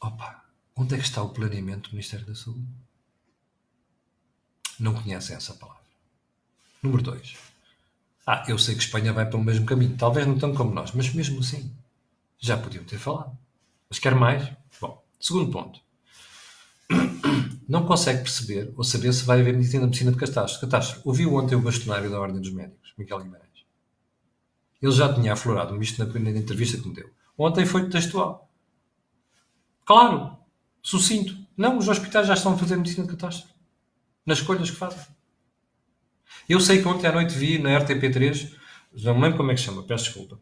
Opa, 0.00 0.44
onde 0.76 0.94
é 0.94 0.98
que 0.98 1.02
está 1.02 1.20
o 1.24 1.30
planeamento 1.30 1.90
do 1.90 1.94
Ministério 1.94 2.24
da 2.24 2.36
Saúde? 2.36 2.64
Não 4.78 4.94
conhecem 4.94 5.34
essa 5.34 5.54
palavra. 5.54 5.82
Número 6.80 7.02
2. 7.02 7.36
Ah, 8.24 8.44
eu 8.46 8.60
sei 8.60 8.76
que 8.76 8.84
Espanha 8.84 9.12
vai 9.12 9.28
pelo 9.28 9.42
mesmo 9.42 9.66
caminho. 9.66 9.96
Talvez 9.96 10.24
não 10.24 10.38
tão 10.38 10.54
como 10.54 10.72
nós, 10.72 10.92
mas 10.92 11.12
mesmo 11.12 11.40
assim, 11.40 11.76
já 12.38 12.56
podiam 12.56 12.84
ter 12.84 12.98
falado. 13.00 13.36
Mas 13.90 13.98
quer 13.98 14.14
mais? 14.14 14.52
Bom, 14.80 15.04
segundo 15.18 15.50
ponto. 15.50 15.80
Não 17.68 17.84
consegue 17.84 18.22
perceber 18.22 18.72
ou 18.76 18.84
saber 18.84 19.12
se 19.12 19.24
vai 19.24 19.40
haver 19.40 19.54
medicina, 19.54 19.84
medicina 19.84 20.12
de 20.12 20.18
catástrofe. 20.18 20.60
catástrofe. 20.60 21.02
Ouviu 21.04 21.34
ontem 21.34 21.56
o 21.56 21.60
bastonário 21.60 22.10
da 22.10 22.20
Ordem 22.20 22.40
dos 22.40 22.52
Médicos, 22.52 22.94
Miguel 22.96 23.20
Guimarães. 23.20 23.66
Ele 24.80 24.92
já 24.92 25.12
tinha 25.12 25.32
aflorado 25.32 25.80
isto 25.82 25.98
na 25.98 26.10
primeira 26.10 26.38
entrevista 26.38 26.78
que 26.78 26.88
me 26.88 26.94
deu. 26.94 27.10
Ontem 27.36 27.66
foi 27.66 27.88
textual. 27.88 28.48
Claro, 29.84 30.36
sucinto. 30.82 31.36
Não, 31.56 31.78
os 31.78 31.88
hospitais 31.88 32.28
já 32.28 32.34
estão 32.34 32.54
a 32.54 32.58
fazer 32.58 32.76
medicina 32.76 33.06
de 33.06 33.12
catástrofe. 33.12 33.52
Nas 34.24 34.38
escolhas 34.38 34.70
que 34.70 34.76
fazem. 34.76 35.00
Eu 36.48 36.60
sei 36.60 36.80
que 36.80 36.88
ontem 36.88 37.06
à 37.06 37.12
noite 37.12 37.34
vi 37.34 37.58
na 37.58 37.70
RTP3, 37.80 38.52
não 39.02 39.14
me 39.14 39.22
lembro 39.22 39.38
como 39.38 39.50
é 39.50 39.54
que 39.54 39.60
chama, 39.60 39.82
peço 39.82 40.04
desculpa, 40.04 40.38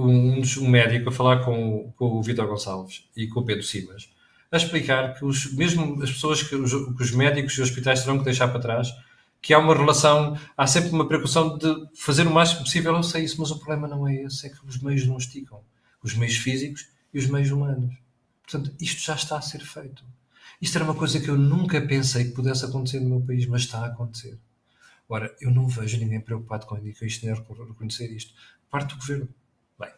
um, 0.00 0.40
um 0.40 0.68
médico 0.68 1.08
a 1.08 1.12
falar 1.12 1.44
com, 1.44 1.92
com 1.96 2.06
o 2.06 2.22
Vitor 2.22 2.46
Gonçalves 2.46 3.08
e 3.16 3.28
com 3.28 3.40
o 3.40 3.44
Pedro 3.44 3.62
Simas, 3.62 4.08
a 4.50 4.56
explicar 4.56 5.14
que 5.14 5.24
os, 5.24 5.52
mesmo 5.52 6.02
as 6.02 6.10
pessoas 6.10 6.42
que 6.42 6.54
os, 6.54 6.72
que 6.72 7.02
os 7.02 7.10
médicos 7.12 7.52
e 7.52 7.62
os 7.62 7.68
hospitais 7.68 8.02
terão 8.02 8.18
que 8.18 8.24
deixar 8.24 8.48
para 8.48 8.60
trás, 8.60 8.88
que 9.40 9.54
há 9.54 9.58
uma 9.58 9.74
relação, 9.74 10.38
há 10.56 10.66
sempre 10.66 10.90
uma 10.90 11.06
preocupação 11.06 11.56
de 11.56 11.88
fazer 11.94 12.26
o 12.26 12.30
máximo 12.30 12.60
possível. 12.60 12.94
Eu 12.94 13.02
sei 13.02 13.24
isso, 13.24 13.40
mas 13.40 13.50
o 13.50 13.58
problema 13.58 13.88
não 13.88 14.06
é 14.06 14.22
esse, 14.22 14.46
é 14.46 14.50
que 14.50 14.64
os 14.66 14.78
meios 14.78 15.06
não 15.06 15.16
esticam. 15.16 15.62
Os 16.02 16.14
meios 16.14 16.36
físicos 16.36 16.88
e 17.12 17.18
os 17.18 17.26
meios 17.26 17.50
humanos. 17.50 17.94
Portanto, 18.42 18.74
isto 18.80 19.00
já 19.00 19.14
está 19.14 19.38
a 19.38 19.42
ser 19.42 19.60
feito. 19.60 20.04
Isto 20.60 20.76
era 20.76 20.84
uma 20.84 20.94
coisa 20.94 21.18
que 21.20 21.28
eu 21.28 21.38
nunca 21.38 21.80
pensei 21.80 22.24
que 22.24 22.32
pudesse 22.32 22.64
acontecer 22.64 23.00
no 23.00 23.08
meu 23.08 23.20
país, 23.20 23.46
mas 23.46 23.62
está 23.62 23.80
a 23.80 23.86
acontecer. 23.86 24.38
Ora, 25.08 25.34
eu 25.40 25.50
não 25.50 25.66
vejo 25.66 25.98
ninguém 25.98 26.20
preocupado 26.20 26.66
com 26.66 26.76
isto, 26.78 27.26
nem 27.26 27.34
reconhecer 27.34 28.12
isto. 28.12 28.34
Parte 28.70 28.90
do 28.90 28.98
governo. 28.98 29.28
Bem, 29.78 29.90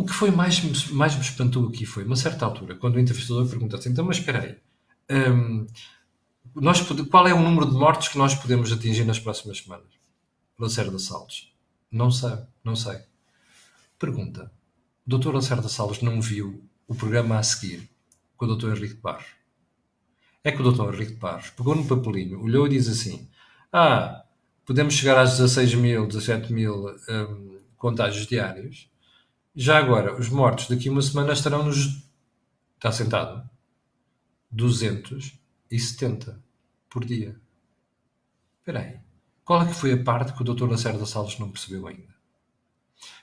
o 0.00 0.06
que 0.06 0.12
foi 0.12 0.30
mais, 0.30 0.62
mais 0.90 1.14
me 1.14 1.20
espantou 1.20 1.68
aqui 1.68 1.84
foi, 1.84 2.04
uma 2.04 2.16
certa 2.16 2.46
altura, 2.46 2.74
quando 2.74 2.96
o 2.96 3.00
entrevistador 3.00 3.46
pergunta 3.46 3.76
assim, 3.76 3.90
então, 3.90 4.04
mas 4.04 4.16
espera 4.16 4.40
aí, 4.40 4.56
hum, 5.30 5.66
nós, 6.54 6.80
qual 7.10 7.28
é 7.28 7.34
o 7.34 7.42
número 7.42 7.66
de 7.66 7.74
mortes 7.74 8.08
que 8.08 8.16
nós 8.16 8.34
podemos 8.34 8.72
atingir 8.72 9.04
nas 9.04 9.18
próximas 9.18 9.58
semanas? 9.58 9.88
Lacerda 10.58 10.98
Salles. 10.98 11.52
Não 11.90 12.10
sei, 12.10 12.38
não 12.64 12.74
sei. 12.74 12.98
Pergunta. 13.98 14.50
Dr. 15.06 15.34
Lacerda 15.34 15.68
Salles 15.68 16.00
não 16.00 16.20
viu 16.20 16.64
o 16.88 16.94
programa 16.94 17.38
a 17.38 17.42
seguir 17.42 17.88
com 18.36 18.46
o 18.46 18.56
Dr. 18.56 18.76
Henrique 18.76 19.00
Barros? 19.02 19.26
É 20.42 20.50
que 20.50 20.62
o 20.62 20.72
Dr. 20.72 20.94
Henrique 20.94 21.14
Barros 21.14 21.50
pegou 21.50 21.74
no 21.74 21.86
papelinho, 21.86 22.42
olhou 22.42 22.66
e 22.66 22.70
diz 22.70 22.88
assim, 22.88 23.28
ah, 23.70 24.24
podemos 24.64 24.94
chegar 24.94 25.18
às 25.18 25.32
16 25.32 25.74
mil, 25.74 26.06
17 26.06 26.52
mil 26.52 26.88
um, 26.88 27.60
contágios 27.76 28.26
diários. 28.26 28.90
Já 29.54 29.78
agora, 29.78 30.18
os 30.18 30.28
mortos 30.28 30.68
daqui 30.68 30.88
a 30.88 30.92
uma 30.92 31.02
semana 31.02 31.32
estarão 31.32 31.64
nos... 31.64 32.08
Está 32.76 32.92
sentado? 32.92 33.48
270 34.50 36.42
por 36.88 37.04
dia. 37.04 37.40
Espera 38.58 38.80
aí. 38.80 39.00
Qual 39.44 39.62
é 39.62 39.66
que 39.66 39.74
foi 39.74 39.92
a 39.92 40.02
parte 40.02 40.32
que 40.32 40.42
o 40.42 40.44
Dr. 40.44 40.70
Lacerda 40.70 41.04
Salles 41.04 41.38
não 41.38 41.50
percebeu 41.50 41.86
ainda? 41.86 42.14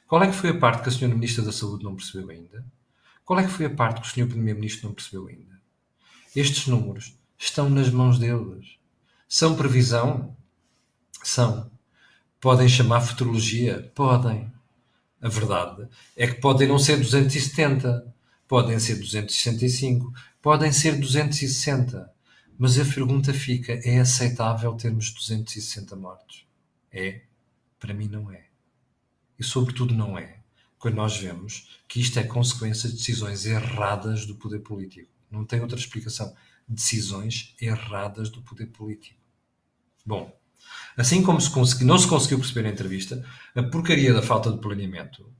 Qual 0.07 0.21
é 0.23 0.27
que 0.27 0.33
foi 0.33 0.51
a 0.51 0.57
parte 0.57 0.83
que 0.83 0.89
a 0.89 0.91
Sra. 0.91 1.07
Ministra 1.07 1.43
da 1.43 1.51
Saúde 1.51 1.83
não 1.83 1.95
percebeu 1.95 2.29
ainda? 2.29 2.65
Qual 3.25 3.39
é 3.39 3.43
que 3.43 3.51
foi 3.51 3.65
a 3.65 3.69
parte 3.69 4.01
que 4.01 4.07
o 4.07 4.09
Sr. 4.09 4.27
Primeiro-Ministro 4.29 4.87
não 4.87 4.95
percebeu 4.95 5.27
ainda? 5.27 5.61
Estes 6.35 6.67
números 6.67 7.17
estão 7.37 7.69
nas 7.69 7.89
mãos 7.89 8.17
deles. 8.17 8.77
São 9.27 9.55
previsão? 9.55 10.35
São. 11.23 11.69
Podem 12.39 12.69
chamar 12.69 13.01
futurologia? 13.01 13.91
Podem. 13.93 14.51
A 15.21 15.30
verdade 15.30 15.88
é 16.15 16.27
que 16.27 16.39
podem 16.39 16.67
não 16.67 16.77
ser 16.77 16.97
270, 16.97 18.13
podem 18.47 18.80
ser 18.80 18.95
265, 18.95 20.13
podem 20.41 20.71
ser 20.71 20.99
260. 20.99 22.12
Mas 22.58 22.80
a 22.80 22.86
pergunta 22.86 23.34
fica: 23.34 23.73
é 23.84 23.99
aceitável 23.99 24.73
termos 24.73 25.12
260 25.12 25.95
mortos? 25.95 26.45
É? 26.91 27.21
Para 27.80 27.93
mim, 27.93 28.08
não 28.08 28.32
é. 28.32 28.45
E, 29.39 29.43
sobretudo, 29.43 29.93
não 29.93 30.17
é 30.17 30.38
quando 30.80 30.95
nós 30.95 31.17
vemos 31.17 31.80
que 31.88 31.99
isto 31.99 32.19
é 32.19 32.23
consequência 32.23 32.89
de 32.89 32.95
decisões 32.95 33.45
erradas 33.45 34.25
do 34.25 34.36
poder 34.36 34.60
político. 34.60 35.10
Não 35.30 35.43
tem 35.43 35.60
outra 35.60 35.77
explicação. 35.77 36.36
Decisões 36.67 37.56
erradas 37.60 38.30
do 38.30 38.41
poder 38.41 38.67
político. 38.67 39.19
Bom, 40.06 40.37
assim 40.96 41.22
como 41.24 41.39
se 41.39 41.50
consegui, 41.50 41.86
não 41.86 41.98
se 41.98 42.08
conseguiu 42.08 42.39
perceber 42.39 42.63
na 42.63 42.74
entrevista 42.74 43.24
a 43.56 43.63
porcaria 43.63 44.13
da 44.13 44.22
falta 44.22 44.52
de 44.52 44.60
planeamento 44.60 45.32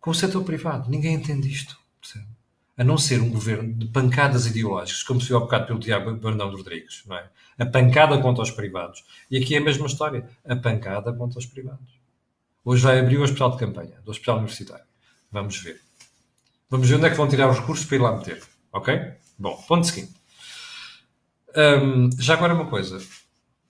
com 0.00 0.10
o 0.10 0.14
setor 0.14 0.44
privado. 0.44 0.90
Ninguém 0.90 1.14
entende 1.14 1.50
isto. 1.50 1.76
Percebe? 2.00 2.38
a 2.78 2.84
não 2.84 2.96
ser 2.96 3.20
um 3.20 3.28
governo 3.28 3.74
de 3.74 3.86
pancadas 3.88 4.46
ideológicas, 4.46 5.02
como 5.02 5.20
se 5.20 5.26
viu 5.26 5.38
há 5.38 5.40
bocado 5.40 5.66
pelo 5.66 5.80
Tiago 5.80 6.12
Bernardo 6.14 6.56
Rodrigues, 6.56 7.02
não 7.06 7.16
é? 7.16 7.28
A 7.58 7.66
pancada 7.66 8.16
contra 8.22 8.44
os 8.44 8.52
privados. 8.52 9.04
E 9.28 9.36
aqui 9.36 9.56
é 9.56 9.58
a 9.58 9.60
mesma 9.60 9.88
história, 9.88 10.30
a 10.46 10.54
pancada 10.54 11.12
contra 11.12 11.40
os 11.40 11.46
privados. 11.46 11.98
Hoje 12.64 12.84
vai 12.84 13.00
abrir 13.00 13.18
o 13.18 13.24
hospital 13.24 13.50
de 13.50 13.56
campanha, 13.56 14.00
do 14.04 14.12
hospital 14.12 14.36
universitário. 14.36 14.84
Vamos 15.32 15.58
ver. 15.60 15.80
Vamos 16.70 16.88
ver 16.88 16.96
onde 16.96 17.06
é 17.06 17.10
que 17.10 17.16
vão 17.16 17.26
tirar 17.26 17.50
os 17.50 17.58
recursos 17.58 17.84
para 17.84 17.96
ir 17.96 18.00
lá 18.00 18.16
meter. 18.16 18.42
Ok? 18.72 19.12
Bom, 19.36 19.60
ponto 19.66 19.84
seguinte. 19.84 20.14
Um, 21.56 22.10
já 22.16 22.34
agora 22.34 22.54
uma 22.54 22.66
coisa. 22.66 23.00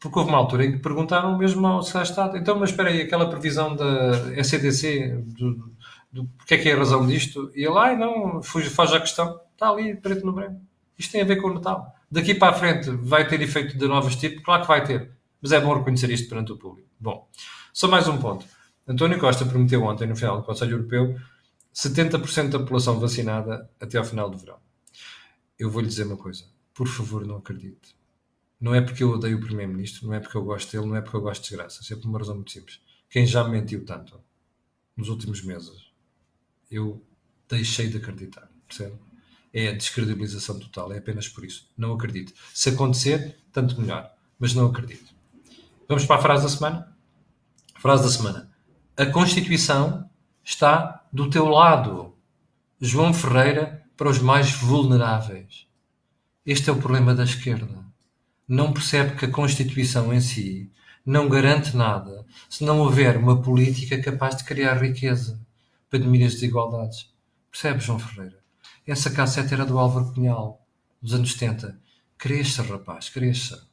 Porque 0.01 0.19
houve 0.19 0.31
uma 0.31 0.39
altura 0.39 0.65
em 0.65 0.73
que 0.73 0.79
perguntaram 0.79 1.37
mesmo 1.37 1.67
ao 1.67 1.81
Estado, 1.81 2.37
então, 2.37 2.59
mas 2.59 2.71
espera 2.71 2.89
aí, 2.89 3.03
aquela 3.03 3.29
previsão 3.29 3.75
da 3.75 4.33
SCDC, 4.37 5.25
do, 5.27 5.75
porque 6.37 6.55
é 6.55 6.59
que 6.59 6.69
é 6.69 6.73
a 6.75 6.79
razão 6.79 7.07
disto? 7.07 7.51
E 7.55 7.65
ele, 7.65 7.77
ai 7.79 7.97
não, 7.97 8.43
faz 8.43 8.93
a 8.93 9.01
questão, 9.01 9.41
está 9.53 9.71
ali, 9.71 9.95
preto 9.97 10.25
no 10.25 10.33
branco. 10.33 10.61
Isto 10.99 11.13
tem 11.13 11.23
a 11.23 11.25
ver 11.25 11.37
com 11.37 11.49
o 11.49 11.55
Natal. 11.55 11.95
Daqui 12.11 12.35
para 12.35 12.55
a 12.55 12.59
frente 12.59 12.91
vai 12.91 13.27
ter 13.27 13.41
efeito 13.43 13.77
de 13.77 13.87
novos 13.87 14.17
tipos? 14.17 14.43
Claro 14.43 14.63
que 14.63 14.69
vai 14.69 14.85
ter. 14.85 15.13
Mas 15.41 15.53
é 15.53 15.61
bom 15.61 15.77
reconhecer 15.77 16.11
isto 16.11 16.29
perante 16.29 16.53
o 16.53 16.57
público. 16.57 16.89
Bom, 16.99 17.29
só 17.73 17.87
mais 17.87 18.09
um 18.09 18.19
ponto. 18.19 18.45
António 18.87 19.19
Costa 19.19 19.45
prometeu 19.45 19.83
ontem, 19.85 20.07
no 20.07 20.17
final 20.17 20.39
do 20.39 20.45
Conselho 20.45 20.73
Europeu, 20.73 21.17
70% 21.75 22.49
da 22.49 22.59
população 22.59 22.99
vacinada 22.99 23.71
até 23.79 23.99
ao 23.99 24.05
final 24.05 24.31
do 24.31 24.39
verão. 24.39 24.57
Eu 25.59 25.71
vou 25.71 25.83
lhe 25.83 25.89
dizer 25.89 26.07
uma 26.07 26.17
coisa. 26.17 26.45
Por 26.73 26.89
favor, 26.89 27.27
não 27.27 27.37
acredite. 27.37 27.98
Não 28.61 28.75
é 28.75 28.81
porque 28.81 29.05
eu 29.05 29.11
odeio 29.11 29.38
o 29.38 29.40
Primeiro-Ministro, 29.40 30.07
não 30.07 30.14
é 30.14 30.21
porque 30.21 30.37
eu 30.37 30.44
gosto 30.44 30.73
dele, 30.73 30.88
não 30.88 30.97
é 30.97 31.01
porque 31.01 31.16
eu 31.16 31.21
gosto 31.21 31.42
de 31.42 31.49
desgraças. 31.51 31.90
É 31.90 31.97
por 31.97 32.07
uma 32.07 32.18
razão 32.18 32.35
muito 32.35 32.51
simples. 32.51 32.81
Quem 33.09 33.25
já 33.25 33.44
me 33.44 33.51
mentiu 33.51 33.85
tanto 33.85 34.21
nos 34.97 35.09
últimos 35.09 35.42
meses, 35.42 35.92
eu 36.71 37.03
deixei 37.49 37.88
de 37.88 37.99
acreditar. 37.99 38.51
Percebe? 38.66 38.97
É 39.53 39.68
a 39.68 39.73
descredibilização 39.73 40.59
total. 40.59 40.92
É 40.92 40.99
apenas 40.99 41.29
por 41.29 41.44
isso. 41.44 41.71
Não 41.77 41.92
acredito. 41.92 42.35
Se 42.53 42.71
acontecer, 42.71 43.38
tanto 43.53 43.81
melhor. 43.81 44.12
Mas 44.38 44.55
não 44.55 44.66
acredito. 44.66 45.14
Vamos 45.88 46.05
para 46.05 46.16
a 46.16 46.23
frase 46.23 46.42
da 46.42 46.49
semana? 46.49 46.97
Frase 47.79 48.03
da 48.03 48.11
semana. 48.11 48.53
A 48.97 49.07
Constituição 49.07 50.11
está 50.44 51.07
do 51.12 51.31
teu 51.31 51.47
lado. 51.47 52.14
João 52.81 53.14
Ferreira 53.14 53.85
para 53.97 54.09
os 54.09 54.18
mais 54.18 54.53
vulneráveis. 54.53 55.66
Este 56.44 56.71
é 56.71 56.73
o 56.73 56.79
problema 56.79 57.14
da 57.14 57.25
esquerda. 57.25 57.88
Não 58.49 58.73
percebe 58.73 59.15
que 59.15 59.27
a 59.27 59.31
Constituição 59.31 60.13
em 60.13 60.23
si 60.23 60.73
não 61.05 61.29
garante 61.29 61.77
nada 61.77 62.25
se 62.49 62.65
não 62.65 62.81
houver 62.81 63.19
uma 63.19 63.43
política 63.43 64.01
capaz 64.01 64.37
de 64.37 64.45
criar 64.45 64.83
riqueza 64.83 65.39
para 65.91 65.99
diminuir 65.99 66.25
as 66.25 66.35
desigualdades. 66.35 67.13
Percebe, 67.51 67.81
João 67.81 67.99
Ferreira? 67.99 68.39
Essa 68.87 69.11
cassete 69.11 69.53
era 69.53 69.67
do 69.67 69.79
Álvaro 69.79 70.15
Cunhal, 70.15 70.67
dos 71.03 71.13
anos 71.13 71.33
70. 71.33 71.79
Cresça, 72.17 72.63
rapaz, 72.63 73.11
cresça. 73.11 73.69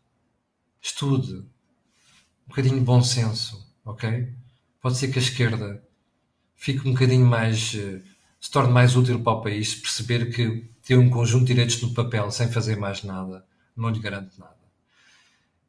Estude. 0.81 1.35
Um 1.35 2.49
bocadinho 2.49 2.75
de 2.75 2.81
bom 2.81 3.01
senso, 3.01 3.65
ok? 3.85 4.33
Pode 4.81 4.97
ser 4.97 5.07
que 5.07 5.19
a 5.19 5.21
esquerda 5.21 5.81
fique 6.53 6.85
um 6.87 6.91
bocadinho 6.91 7.25
mais. 7.25 7.73
Eh, 7.75 8.01
se 8.41 8.51
torne 8.51 8.73
mais 8.73 8.95
útil 8.95 9.23
para 9.23 9.33
o 9.33 9.41
país, 9.41 9.73
perceber 9.73 10.31
que 10.31 10.69
ter 10.83 10.97
um 10.97 11.09
conjunto 11.09 11.45
de 11.45 11.53
direitos 11.53 11.81
no 11.81 11.93
papel 11.93 12.29
sem 12.29 12.51
fazer 12.51 12.75
mais 12.75 13.03
nada 13.03 13.45
não 13.75 13.89
lhe 13.89 13.99
garante 13.99 14.39
nada. 14.39 14.64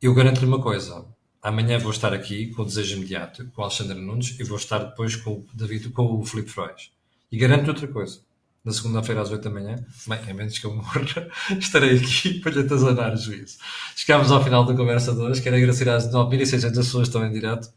Eu 0.01 0.13
garanto-lhe 0.13 0.47
uma 0.47 0.61
coisa: 0.61 1.07
amanhã 1.43 1.79
vou 1.79 1.91
estar 1.91 2.13
aqui 2.13 2.49
com 2.49 2.63
o 2.63 2.65
Desejo 2.67 2.97
Imediato, 2.97 3.47
com 3.55 3.63
o 3.63 3.65
Alexandre 3.65 3.99
Nunes, 3.99 4.39
e 4.39 4.45
vou 4.45 4.59
estar 4.59 4.79
depois 4.79 5.17
com 5.17 5.31
o 5.31 5.47
David, 5.55 5.89
com 5.91 6.05
o 6.05 6.25
Filipe 6.25 6.51
Frois. 6.51 6.91
E 7.33 7.39
garanto-lhe 7.39 7.71
outra 7.71 7.89
coisa: 7.89 8.21
na 8.63 8.73
segunda-feira 8.73 9.23
às 9.23 9.31
8 9.31 9.43
da 9.43 9.51
manhã, 9.51 9.77
bem, 10.07 10.19
a 10.31 10.35
menos 10.35 10.59
que 10.59 10.67
eu 10.67 10.75
morra, 10.75 11.01
estarei 11.59 11.97
aqui 11.97 12.41
para 12.41 12.53
lhe 12.53 12.61
atazanar 12.61 13.15
o 13.15 13.17
juízo. 13.17 13.57
Chegámos 13.95 14.31
ao 14.31 14.45
final 14.45 14.67
da 14.67 14.75
conversa 14.75 15.15
de 15.15 15.21
hoje, 15.21 15.41
quero 15.41 15.57
agradecer 15.57 15.89
às 15.89 16.13
9.600 16.13 16.75
pessoas 16.75 17.09
que 17.09 17.17
estão 17.17 17.27
em 17.27 17.33
direto. 17.33 17.73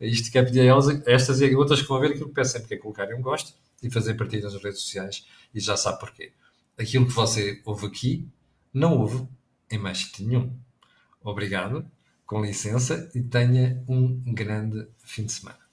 Isto 0.00 0.32
que 0.32 0.38
é 0.38 0.42
pedir 0.42 0.60
a 0.62 0.64
elas, 0.64 0.88
estas 1.06 1.40
e 1.40 1.54
outras 1.54 1.82
que 1.82 1.88
vão 1.88 2.00
ver, 2.00 2.12
aquilo 2.12 2.28
que 2.28 2.34
peço 2.34 2.52
sempre 2.52 2.68
que 2.68 2.74
é 2.74 2.78
colocarem 2.78 3.14
um 3.14 3.22
gosto 3.22 3.52
e 3.82 3.90
fazer 3.90 4.14
partidas 4.14 4.54
nas 4.54 4.62
redes 4.62 4.80
sociais, 4.80 5.26
e 5.54 5.60
já 5.60 5.76
sabe 5.76 6.00
porquê. 6.00 6.32
Aquilo 6.78 7.06
que 7.06 7.12
você 7.12 7.60
ouve 7.64 7.86
aqui, 7.86 8.26
não 8.72 8.98
ouve 8.98 9.28
em 9.70 9.78
mais 9.78 10.10
nenhum. 10.18 10.50
Obrigado, 11.22 11.84
com 12.26 12.42
licença, 12.42 13.10
e 13.14 13.22
tenha 13.22 13.82
um 13.88 14.20
grande 14.32 14.86
fim 14.98 15.24
de 15.24 15.32
semana. 15.32 15.69